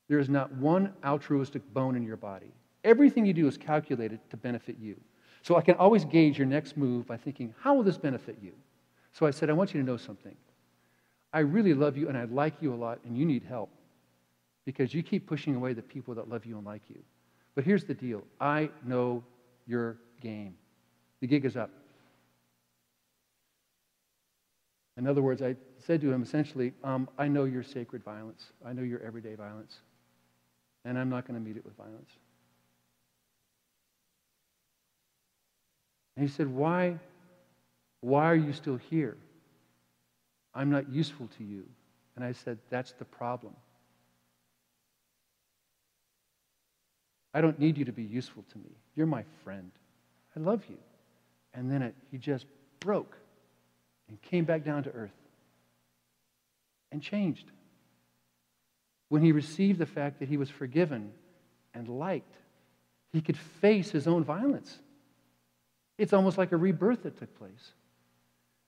There 0.08 0.18
is 0.18 0.28
not 0.28 0.52
one 0.56 0.92
altruistic 1.04 1.62
bone 1.72 1.96
in 1.96 2.02
your 2.02 2.16
body. 2.16 2.52
Everything 2.84 3.24
you 3.24 3.32
do 3.32 3.46
is 3.46 3.56
calculated 3.56 4.18
to 4.30 4.36
benefit 4.36 4.76
you. 4.80 4.96
So 5.42 5.56
I 5.56 5.62
can 5.62 5.74
always 5.76 6.04
gauge 6.04 6.38
your 6.38 6.46
next 6.46 6.76
move 6.76 7.06
by 7.06 7.16
thinking, 7.16 7.54
How 7.60 7.74
will 7.74 7.82
this 7.82 7.98
benefit 7.98 8.38
you? 8.42 8.52
So 9.12 9.26
I 9.26 9.30
said, 9.30 9.50
I 9.50 9.52
want 9.52 9.74
you 9.74 9.80
to 9.80 9.86
know 9.86 9.96
something. 9.96 10.36
I 11.32 11.40
really 11.40 11.74
love 11.74 11.96
you 11.96 12.08
and 12.08 12.16
I 12.16 12.24
like 12.24 12.54
you 12.60 12.74
a 12.74 12.76
lot, 12.76 12.98
and 13.04 13.16
you 13.16 13.24
need 13.24 13.42
help 13.42 13.70
because 14.64 14.94
you 14.94 15.02
keep 15.02 15.26
pushing 15.26 15.56
away 15.56 15.72
the 15.72 15.82
people 15.82 16.14
that 16.14 16.28
love 16.28 16.44
you 16.44 16.56
and 16.56 16.66
like 16.66 16.82
you. 16.88 17.02
But 17.54 17.64
here's 17.64 17.84
the 17.84 17.94
deal 17.94 18.24
I 18.40 18.70
know 18.84 19.24
your 19.66 19.98
game. 20.20 20.54
The 21.20 21.26
gig 21.26 21.44
is 21.44 21.56
up. 21.56 21.70
In 24.96 25.06
other 25.06 25.22
words, 25.22 25.40
I 25.40 25.56
said 25.78 26.00
to 26.02 26.12
him 26.12 26.22
essentially, 26.22 26.74
um, 26.84 27.08
I 27.18 27.28
know 27.28 27.44
your 27.44 27.62
sacred 27.62 28.04
violence. 28.04 28.46
I 28.64 28.72
know 28.72 28.82
your 28.82 29.00
everyday 29.00 29.34
violence. 29.34 29.78
And 30.84 30.98
I'm 30.98 31.08
not 31.08 31.26
going 31.26 31.40
to 31.40 31.44
meet 31.44 31.56
it 31.56 31.64
with 31.64 31.76
violence. 31.76 32.10
And 36.16 36.28
he 36.28 36.32
said, 36.32 36.46
Why, 36.48 36.98
why 38.00 38.26
are 38.26 38.36
you 38.36 38.52
still 38.52 38.76
here? 38.76 39.16
I'm 40.54 40.70
not 40.70 40.90
useful 40.90 41.28
to 41.38 41.44
you. 41.44 41.64
And 42.16 42.24
I 42.24 42.32
said, 42.32 42.58
That's 42.70 42.92
the 42.92 43.04
problem. 43.04 43.54
I 47.34 47.40
don't 47.40 47.58
need 47.58 47.78
you 47.78 47.86
to 47.86 47.92
be 47.92 48.02
useful 48.02 48.44
to 48.52 48.58
me. 48.58 48.70
You're 48.94 49.06
my 49.06 49.24
friend. 49.42 49.70
I 50.36 50.40
love 50.40 50.64
you. 50.68 50.76
And 51.54 51.70
then 51.70 51.82
it, 51.82 51.94
he 52.10 52.18
just 52.18 52.46
broke 52.80 53.16
and 54.08 54.20
came 54.20 54.44
back 54.44 54.64
down 54.64 54.82
to 54.84 54.90
earth 54.90 55.10
and 56.90 57.02
changed. 57.02 57.46
When 59.08 59.22
he 59.22 59.32
received 59.32 59.78
the 59.78 59.86
fact 59.86 60.20
that 60.20 60.28
he 60.28 60.36
was 60.36 60.50
forgiven 60.50 61.12
and 61.74 61.88
liked, 61.88 62.34
he 63.12 63.20
could 63.20 63.36
face 63.36 63.90
his 63.90 64.06
own 64.06 64.24
violence. 64.24 64.78
It's 65.98 66.12
almost 66.12 66.38
like 66.38 66.52
a 66.52 66.56
rebirth 66.56 67.02
that 67.02 67.18
took 67.18 67.38
place. 67.38 67.72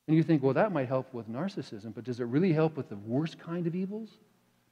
And 0.06 0.16
you 0.16 0.22
think, 0.22 0.42
well, 0.42 0.54
that 0.54 0.72
might 0.72 0.88
help 0.88 1.12
with 1.14 1.28
narcissism, 1.28 1.94
but 1.94 2.04
does 2.04 2.20
it 2.20 2.24
really 2.24 2.52
help 2.52 2.76
with 2.76 2.88
the 2.88 2.96
worst 2.96 3.38
kind 3.38 3.66
of 3.66 3.74
evils? 3.74 4.10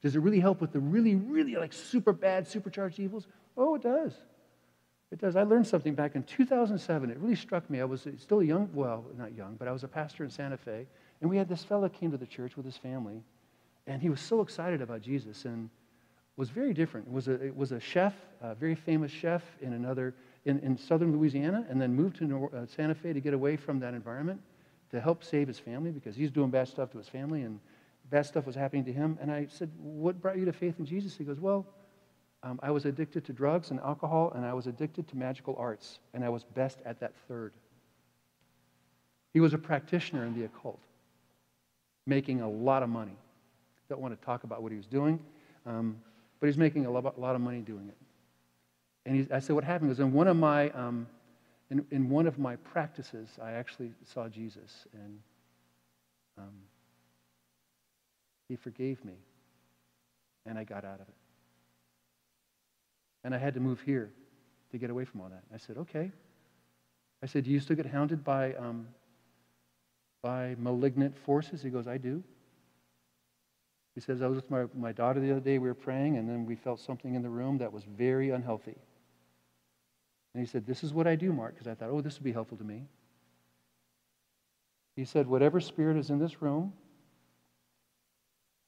Does 0.01 0.15
it 0.15 0.19
really 0.19 0.39
help 0.39 0.61
with 0.61 0.71
the 0.71 0.79
really, 0.79 1.15
really 1.15 1.55
like 1.55 1.73
super 1.73 2.13
bad, 2.13 2.47
supercharged 2.47 2.99
evils? 2.99 3.25
Oh, 3.57 3.75
it 3.75 3.81
does. 3.81 4.13
It 5.11 5.19
does. 5.19 5.35
I 5.35 5.43
learned 5.43 5.65
something 5.65 5.95
back 5.95 6.15
in 6.15 6.23
2007. 6.23 7.09
It 7.09 7.17
really 7.17 7.35
struck 7.35 7.69
me. 7.69 7.81
I 7.81 7.85
was 7.85 8.05
still 8.17 8.43
young, 8.43 8.69
well, 8.73 9.05
not 9.17 9.33
young, 9.33 9.55
but 9.55 9.67
I 9.67 9.71
was 9.71 9.83
a 9.83 9.87
pastor 9.87 10.23
in 10.23 10.29
Santa 10.29 10.57
Fe. 10.57 10.87
And 11.21 11.29
we 11.29 11.37
had 11.37 11.47
this 11.47 11.63
fellow 11.63 11.87
came 11.87 12.11
to 12.11 12.17
the 12.17 12.25
church 12.25 12.57
with 12.57 12.65
his 12.65 12.77
family, 12.77 13.23
and 13.87 14.01
he 14.01 14.09
was 14.09 14.19
so 14.19 14.41
excited 14.41 14.81
about 14.81 15.01
Jesus 15.01 15.45
and 15.45 15.69
was 16.35 16.49
very 16.49 16.73
different. 16.73 17.07
It 17.07 17.13
was 17.13 17.27
a, 17.27 17.33
it 17.45 17.55
was 17.55 17.71
a 17.71 17.79
chef, 17.79 18.13
a 18.41 18.55
very 18.55 18.75
famous 18.75 19.11
chef 19.11 19.43
in 19.61 19.73
another, 19.73 20.15
in, 20.45 20.59
in 20.59 20.77
southern 20.77 21.15
Louisiana, 21.15 21.65
and 21.69 21.79
then 21.79 21.93
moved 21.93 22.17
to 22.17 22.49
uh, 22.53 22.65
Santa 22.65 22.95
Fe 22.95 23.13
to 23.13 23.21
get 23.21 23.33
away 23.33 23.55
from 23.55 23.79
that 23.79 23.93
environment 23.93 24.41
to 24.93 25.01
help 25.01 25.23
save 25.23 25.47
his 25.47 25.57
family 25.57 25.89
because 25.89 26.15
he's 26.15 26.29
doing 26.29 26.51
bad 26.51 26.67
stuff 26.67 26.91
to 26.91 26.99
his 26.99 27.07
family 27.07 27.41
and 27.41 27.59
bad 28.11 28.27
stuff 28.27 28.45
was 28.45 28.55
happening 28.55 28.85
to 28.85 28.93
him. 28.93 29.17
And 29.19 29.31
I 29.31 29.47
said, 29.49 29.71
What 29.79 30.21
brought 30.21 30.37
you 30.37 30.45
to 30.45 30.53
faith 30.53 30.75
in 30.77 30.85
Jesus? 30.85 31.17
He 31.17 31.23
goes, 31.23 31.39
Well, 31.39 31.65
um, 32.43 32.59
I 32.61 32.69
was 32.69 32.85
addicted 32.85 33.25
to 33.25 33.33
drugs 33.33 33.71
and 33.71 33.79
alcohol, 33.79 34.31
and 34.35 34.45
I 34.45 34.53
was 34.53 34.67
addicted 34.67 35.07
to 35.07 35.17
magical 35.17 35.55
arts, 35.57 35.97
and 36.13 36.23
I 36.23 36.29
was 36.29 36.43
best 36.43 36.77
at 36.85 36.99
that 36.99 37.13
third. 37.27 37.53
He 39.33 39.39
was 39.39 39.55
a 39.55 39.57
practitioner 39.57 40.25
in 40.25 40.37
the 40.37 40.45
occult, 40.45 40.79
making 42.05 42.41
a 42.41 42.49
lot 42.49 42.83
of 42.83 42.89
money. 42.89 43.17
Don't 43.89 43.99
want 43.99 44.19
to 44.19 44.23
talk 44.23 44.43
about 44.43 44.61
what 44.61 44.71
he 44.71 44.77
was 44.77 44.85
doing, 44.85 45.19
um, 45.65 45.97
but 46.39 46.45
he's 46.45 46.57
making 46.57 46.85
a 46.85 46.91
lot, 46.91 47.05
of 47.05 47.41
money 47.41 47.61
doing 47.61 47.87
it. 47.87 47.97
And 49.07 49.15
he, 49.15 49.27
I 49.33 49.39
said, 49.39 49.55
What 49.55 49.63
happened 49.63 49.89
was 49.89 49.99
in 49.99 50.13
one 50.13 50.27
of 50.27 50.37
my 50.37 50.69
um, 50.69 51.07
in, 51.73 51.85
in 51.89 52.09
one 52.09 52.27
of 52.27 52.37
my 52.37 52.55
practices, 52.55 53.29
I 53.41 53.53
actually 53.53 53.93
saw 54.05 54.29
Jesus, 54.29 54.85
and 54.93 55.19
um, 56.37 56.53
he 58.47 58.55
forgave 58.55 59.03
me, 59.03 59.15
and 60.45 60.57
I 60.59 60.65
got 60.65 60.85
out 60.85 61.01
of 61.01 61.07
it. 61.07 61.15
And 63.23 63.33
I 63.33 63.39
had 63.39 63.55
to 63.55 63.59
move 63.59 63.81
here 63.81 64.11
to 64.71 64.77
get 64.77 64.91
away 64.91 65.05
from 65.05 65.21
all 65.21 65.29
that. 65.29 65.43
I 65.51 65.57
said, 65.57 65.77
okay. 65.77 66.11
I 67.23 67.25
said, 67.25 67.45
do 67.45 67.49
you 67.49 67.59
still 67.59 67.75
get 67.75 67.87
hounded 67.87 68.23
by, 68.23 68.53
um, 68.53 68.87
by 70.21 70.55
malignant 70.59 71.17
forces? 71.17 71.63
He 71.63 71.71
goes, 71.71 71.87
I 71.87 71.97
do. 71.97 72.23
He 73.95 74.01
says, 74.01 74.21
I 74.21 74.27
was 74.27 74.35
with 74.35 74.51
my, 74.51 74.65
my 74.75 74.91
daughter 74.91 75.19
the 75.19 75.31
other 75.31 75.39
day, 75.39 75.57
we 75.57 75.67
were 75.67 75.73
praying, 75.73 76.17
and 76.17 76.29
then 76.29 76.45
we 76.45 76.55
felt 76.55 76.79
something 76.79 77.15
in 77.15 77.23
the 77.23 77.29
room 77.29 77.57
that 77.59 77.73
was 77.73 77.83
very 77.83 78.29
unhealthy. 78.29 78.75
And 80.33 80.43
he 80.43 80.49
said, 80.49 80.65
This 80.65 80.83
is 80.83 80.93
what 80.93 81.07
I 81.07 81.15
do, 81.15 81.31
Mark, 81.31 81.53
because 81.53 81.67
I 81.67 81.75
thought, 81.75 81.89
oh, 81.91 82.01
this 82.01 82.15
would 82.15 82.23
be 82.23 82.31
helpful 82.31 82.57
to 82.57 82.63
me. 82.63 82.83
He 84.95 85.05
said, 85.05 85.27
Whatever 85.27 85.59
spirit 85.59 85.97
is 85.97 86.09
in 86.09 86.19
this 86.19 86.41
room, 86.41 86.73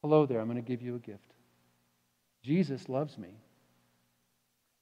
hello 0.02 0.26
there, 0.26 0.40
I'm 0.40 0.48
going 0.48 0.62
to 0.62 0.68
give 0.68 0.82
you 0.82 0.96
a 0.96 1.00
gift. 1.00 1.34
Jesus 2.44 2.90
loves 2.90 3.18
me. 3.18 3.30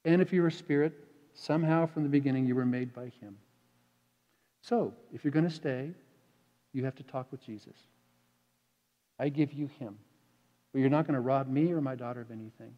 And 0.05 0.21
if 0.21 0.33
you're 0.33 0.47
a 0.47 0.51
spirit, 0.51 0.93
somehow 1.33 1.85
from 1.85 2.03
the 2.03 2.09
beginning 2.09 2.45
you 2.45 2.55
were 2.55 2.65
made 2.65 2.93
by 2.93 3.05
him. 3.21 3.37
So, 4.61 4.93
if 5.13 5.23
you're 5.23 5.31
going 5.31 5.47
to 5.47 5.53
stay, 5.53 5.91
you 6.73 6.83
have 6.85 6.95
to 6.95 7.03
talk 7.03 7.31
with 7.31 7.45
Jesus. 7.45 7.75
I 9.19 9.29
give 9.29 9.53
you 9.53 9.69
him. 9.79 9.97
But 10.71 10.79
you're 10.79 10.89
not 10.89 11.05
going 11.05 11.15
to 11.15 11.21
rob 11.21 11.47
me 11.47 11.71
or 11.71 11.81
my 11.81 11.95
daughter 11.95 12.21
of 12.21 12.31
anything. 12.31 12.73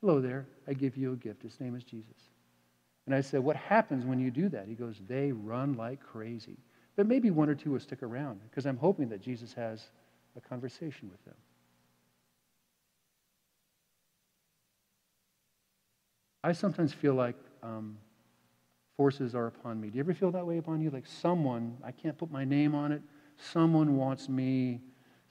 Hello 0.00 0.20
there. 0.20 0.46
I 0.66 0.74
give 0.74 0.96
you 0.96 1.12
a 1.12 1.16
gift. 1.16 1.42
His 1.42 1.60
name 1.60 1.76
is 1.76 1.84
Jesus. 1.84 2.30
And 3.08 3.14
I 3.14 3.22
said, 3.22 3.40
What 3.40 3.56
happens 3.56 4.04
when 4.04 4.20
you 4.20 4.30
do 4.30 4.50
that? 4.50 4.68
He 4.68 4.74
goes, 4.74 5.00
They 5.08 5.32
run 5.32 5.72
like 5.72 5.98
crazy. 5.98 6.58
But 6.94 7.06
maybe 7.06 7.30
one 7.30 7.48
or 7.48 7.54
two 7.54 7.70
will 7.70 7.80
stick 7.80 8.02
around 8.02 8.38
because 8.50 8.66
I'm 8.66 8.76
hoping 8.76 9.08
that 9.08 9.22
Jesus 9.22 9.54
has 9.54 9.86
a 10.36 10.42
conversation 10.42 11.08
with 11.08 11.24
them. 11.24 11.34
I 16.44 16.52
sometimes 16.52 16.92
feel 16.92 17.14
like 17.14 17.36
um, 17.62 17.96
forces 18.98 19.34
are 19.34 19.46
upon 19.46 19.80
me. 19.80 19.88
Do 19.88 19.96
you 19.96 20.04
ever 20.04 20.12
feel 20.12 20.30
that 20.32 20.46
way 20.46 20.58
upon 20.58 20.82
you? 20.82 20.90
Like 20.90 21.06
someone, 21.06 21.78
I 21.82 21.92
can't 21.92 22.18
put 22.18 22.30
my 22.30 22.44
name 22.44 22.74
on 22.74 22.92
it, 22.92 23.00
someone 23.38 23.96
wants 23.96 24.28
me 24.28 24.82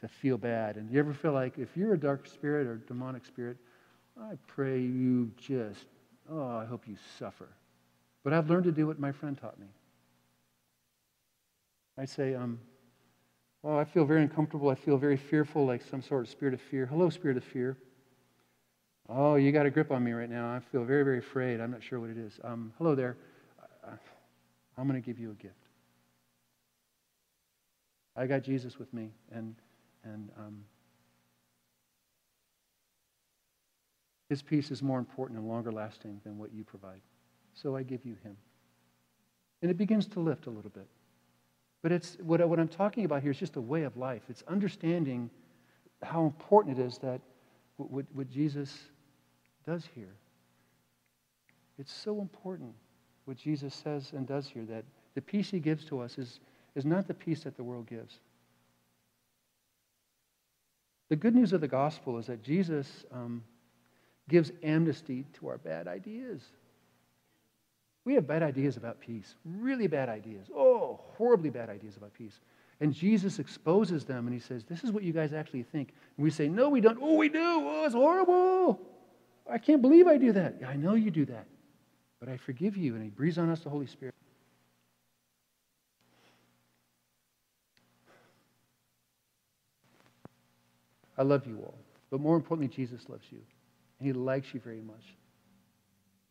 to 0.02 0.08
feel 0.08 0.40
bad. 0.40 0.78
And 0.78 0.88
do 0.88 0.96
you 0.96 1.00
ever 1.00 1.14
feel 1.14 1.34
like 1.34 1.60
if 1.60 1.78
you're 1.78 1.94
a 1.94 2.00
dark 2.00 2.26
spirit 2.26 2.66
or 2.66 2.78
demonic 2.78 3.24
spirit, 3.24 3.58
I 4.20 4.34
pray 4.48 4.80
you 4.80 5.32
just, 5.38 5.86
oh, 6.28 6.58
I 6.58 6.66
hope 6.66 6.88
you 6.88 6.96
suffer. 7.20 7.50
But 8.28 8.34
I've 8.34 8.50
learned 8.50 8.66
to 8.66 8.74
do 8.74 8.86
what 8.86 9.00
my 9.00 9.14
friend 9.14 9.38
taught 9.38 9.58
me. 9.58 9.68
I 11.98 12.04
say, 12.04 12.36
um, 12.36 12.60
well, 13.64 13.80
I 13.80 13.86
feel 13.86 14.04
very 14.04 14.22
uncomfortable. 14.22 14.70
I 14.70 14.76
feel 14.76 14.98
very 14.98 15.16
fearful, 15.16 15.66
like 15.66 15.82
some 15.82 16.02
sort 16.02 16.26
of 16.26 16.30
spirit 16.30 16.54
of 16.54 16.60
fear. 16.60 16.86
Hello, 16.86 17.10
spirit 17.10 17.38
of 17.38 17.46
fear. 17.46 17.78
Oh, 19.08 19.36
you 19.36 19.54
got 19.54 19.66
a 19.66 19.70
grip 19.70 19.92
on 19.92 20.04
me 20.04 20.12
right 20.12 20.30
now. 20.30 20.54
I 20.54 20.60
feel 20.60 20.84
very, 20.84 21.06
very 21.06 21.20
afraid. 21.20 21.62
I'm 21.62 21.72
not 21.72 21.82
sure 21.82 22.02
what 22.02 22.10
it 22.10 22.18
is. 22.18 22.38
Um, 22.44 22.74
hello 22.78 22.96
there. 22.96 23.16
I'm 24.78 24.90
going 24.90 25.02
to 25.02 25.06
give 25.06 25.20
you 25.20 25.32
a 25.32 25.36
gift. 25.36 25.64
I 28.14 28.28
got 28.28 28.44
Jesus 28.44 28.78
with 28.78 28.94
me, 28.94 29.12
and, 29.32 29.56
and 30.04 30.32
um, 30.38 30.66
his 34.28 34.42
peace 34.42 34.70
is 34.70 34.84
more 34.84 35.00
important 35.00 35.40
and 35.40 35.48
longer 35.48 35.72
lasting 35.72 36.20
than 36.26 36.38
what 36.38 36.52
you 36.54 36.66
provide. 36.66 37.00
So 37.62 37.76
I 37.76 37.84
give 37.84 38.06
you 38.06 38.16
him. 38.24 38.38
And 39.62 39.72
it 39.72 39.78
begins 39.78 40.08
to 40.08 40.20
lift 40.20 40.46
a 40.46 40.50
little 40.50 40.70
bit. 40.70 40.88
But 41.82 41.92
it's, 41.92 42.18
what, 42.22 42.48
what 42.48 42.60
I'm 42.60 42.68
talking 42.68 43.06
about 43.06 43.22
here 43.22 43.32
is 43.32 43.38
just 43.38 43.56
a 43.56 43.62
way 43.62 43.84
of 43.84 43.98
life. 43.98 44.24
It's 44.30 44.44
understanding 44.48 45.30
how 46.04 46.26
important 46.26 46.80
it 46.80 46.84
is 46.84 46.98
that 47.00 47.22
what, 47.78 48.06
what 48.14 48.30
Jesus 48.30 48.78
does 49.66 49.88
here. 49.96 50.14
It's 51.80 51.94
so 51.94 52.22
important 52.22 52.74
what 53.26 53.38
Jesus 53.38 53.74
says 53.74 54.12
and 54.14 54.28
does 54.28 54.48
here 54.48 54.66
that 54.66 54.84
the 55.16 55.22
peace 55.22 55.50
he 55.50 55.60
gives 55.60 55.86
to 55.86 56.00
us 56.00 56.18
is, 56.18 56.40
is 56.76 56.86
not 56.86 57.08
the 57.08 57.14
peace 57.14 57.44
that 57.44 57.58
the 57.58 57.64
world 57.64 57.88
gives. 57.88 58.20
The 61.10 61.16
good 61.16 61.36
news 61.36 61.54
of 61.54 61.62
the 61.62 61.68
gospel 61.68 62.18
is 62.18 62.28
that 62.28 62.44
Jesus 62.44 63.06
um, 63.12 63.44
gives 64.30 64.52
amnesty 64.62 65.26
to 65.40 65.48
our 65.48 65.58
bad 65.58 65.88
ideas. 65.88 66.42
We 68.08 68.14
have 68.14 68.26
bad 68.26 68.42
ideas 68.42 68.78
about 68.78 69.02
peace, 69.02 69.36
really 69.44 69.86
bad 69.86 70.08
ideas. 70.08 70.48
Oh, 70.56 71.02
horribly 71.18 71.50
bad 71.50 71.70
ideas 71.70 71.98
about 71.98 72.14
peace. 72.14 72.40
And 72.80 72.94
Jesus 72.94 73.38
exposes 73.38 74.06
them 74.06 74.28
and 74.28 74.34
he 74.34 74.40
says, 74.40 74.64
This 74.64 74.86
is 74.86 74.94
what 74.94 75.04
you 75.04 75.12
guys 75.12 75.34
actually 75.34 75.64
think. 75.64 75.90
And 76.16 76.24
we 76.24 76.30
say, 76.30 76.48
No, 76.48 76.70
we 76.70 76.80
don't. 76.80 76.98
Oh, 77.02 77.16
we 77.16 77.28
do. 77.28 77.38
Oh, 77.44 77.84
it's 77.84 77.94
horrible. 77.94 78.80
I 79.52 79.58
can't 79.58 79.82
believe 79.82 80.08
I 80.08 80.16
do 80.16 80.32
that. 80.32 80.56
Yeah, 80.62 80.70
I 80.70 80.78
know 80.78 80.96
you 80.96 81.12
do 81.12 81.26
that. 81.26 81.48
But 82.22 82.30
I 82.30 82.38
forgive 82.38 82.78
you. 82.78 82.96
And 82.96 83.04
he 83.04 83.10
breathes 83.10 83.38
on 83.38 83.50
us 83.50 83.60
the 83.60 83.70
Holy 83.70 83.88
Spirit. 83.88 84.16
I 91.18 91.24
love 91.24 91.46
you 91.46 91.58
all. 91.58 91.78
But 92.10 92.22
more 92.22 92.38
importantly, 92.38 92.74
Jesus 92.74 93.10
loves 93.10 93.26
you. 93.32 93.40
And 94.00 94.08
he 94.08 94.14
likes 94.14 94.54
you 94.54 94.62
very 94.62 94.80
much. 94.80 95.04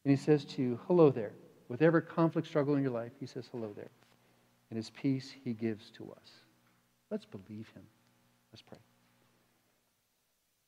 And 0.06 0.10
he 0.10 0.16
says 0.16 0.46
to 0.46 0.62
you, 0.62 0.80
Hello 0.86 1.10
there. 1.10 1.32
With 1.68 1.82
every 1.82 2.02
conflict, 2.02 2.46
struggle 2.48 2.76
in 2.76 2.82
your 2.82 2.92
life, 2.92 3.12
he 3.18 3.26
says, 3.26 3.48
Hello 3.50 3.72
there. 3.74 3.90
And 4.70 4.76
his 4.76 4.90
peace 4.90 5.34
he 5.44 5.52
gives 5.52 5.90
to 5.90 6.10
us. 6.10 6.30
Let's 7.10 7.24
believe 7.24 7.68
him. 7.74 7.84
Let's 8.52 8.62
pray. 8.62 8.78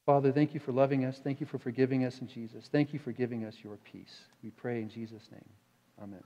Father, 0.07 0.33
thank 0.33 0.55
you 0.55 0.61
for 0.61 0.73
loving 0.73 1.05
us. 1.05 1.21
Thank 1.23 1.41
you 1.41 1.47
for 1.47 1.59
forgiving 1.59 2.05
us 2.05 2.21
in 2.21 2.29
Jesus. 2.29 2.69
Thank 2.73 2.93
you 2.93 2.99
for 2.99 3.13
giving 3.13 3.45
us 3.45 3.57
your 3.63 3.77
peace. 3.93 4.23
We 4.43 4.51
pray 4.51 4.81
in 4.81 4.89
Jesus' 4.89 5.29
name. 5.31 5.45
Amen. 6.03 6.23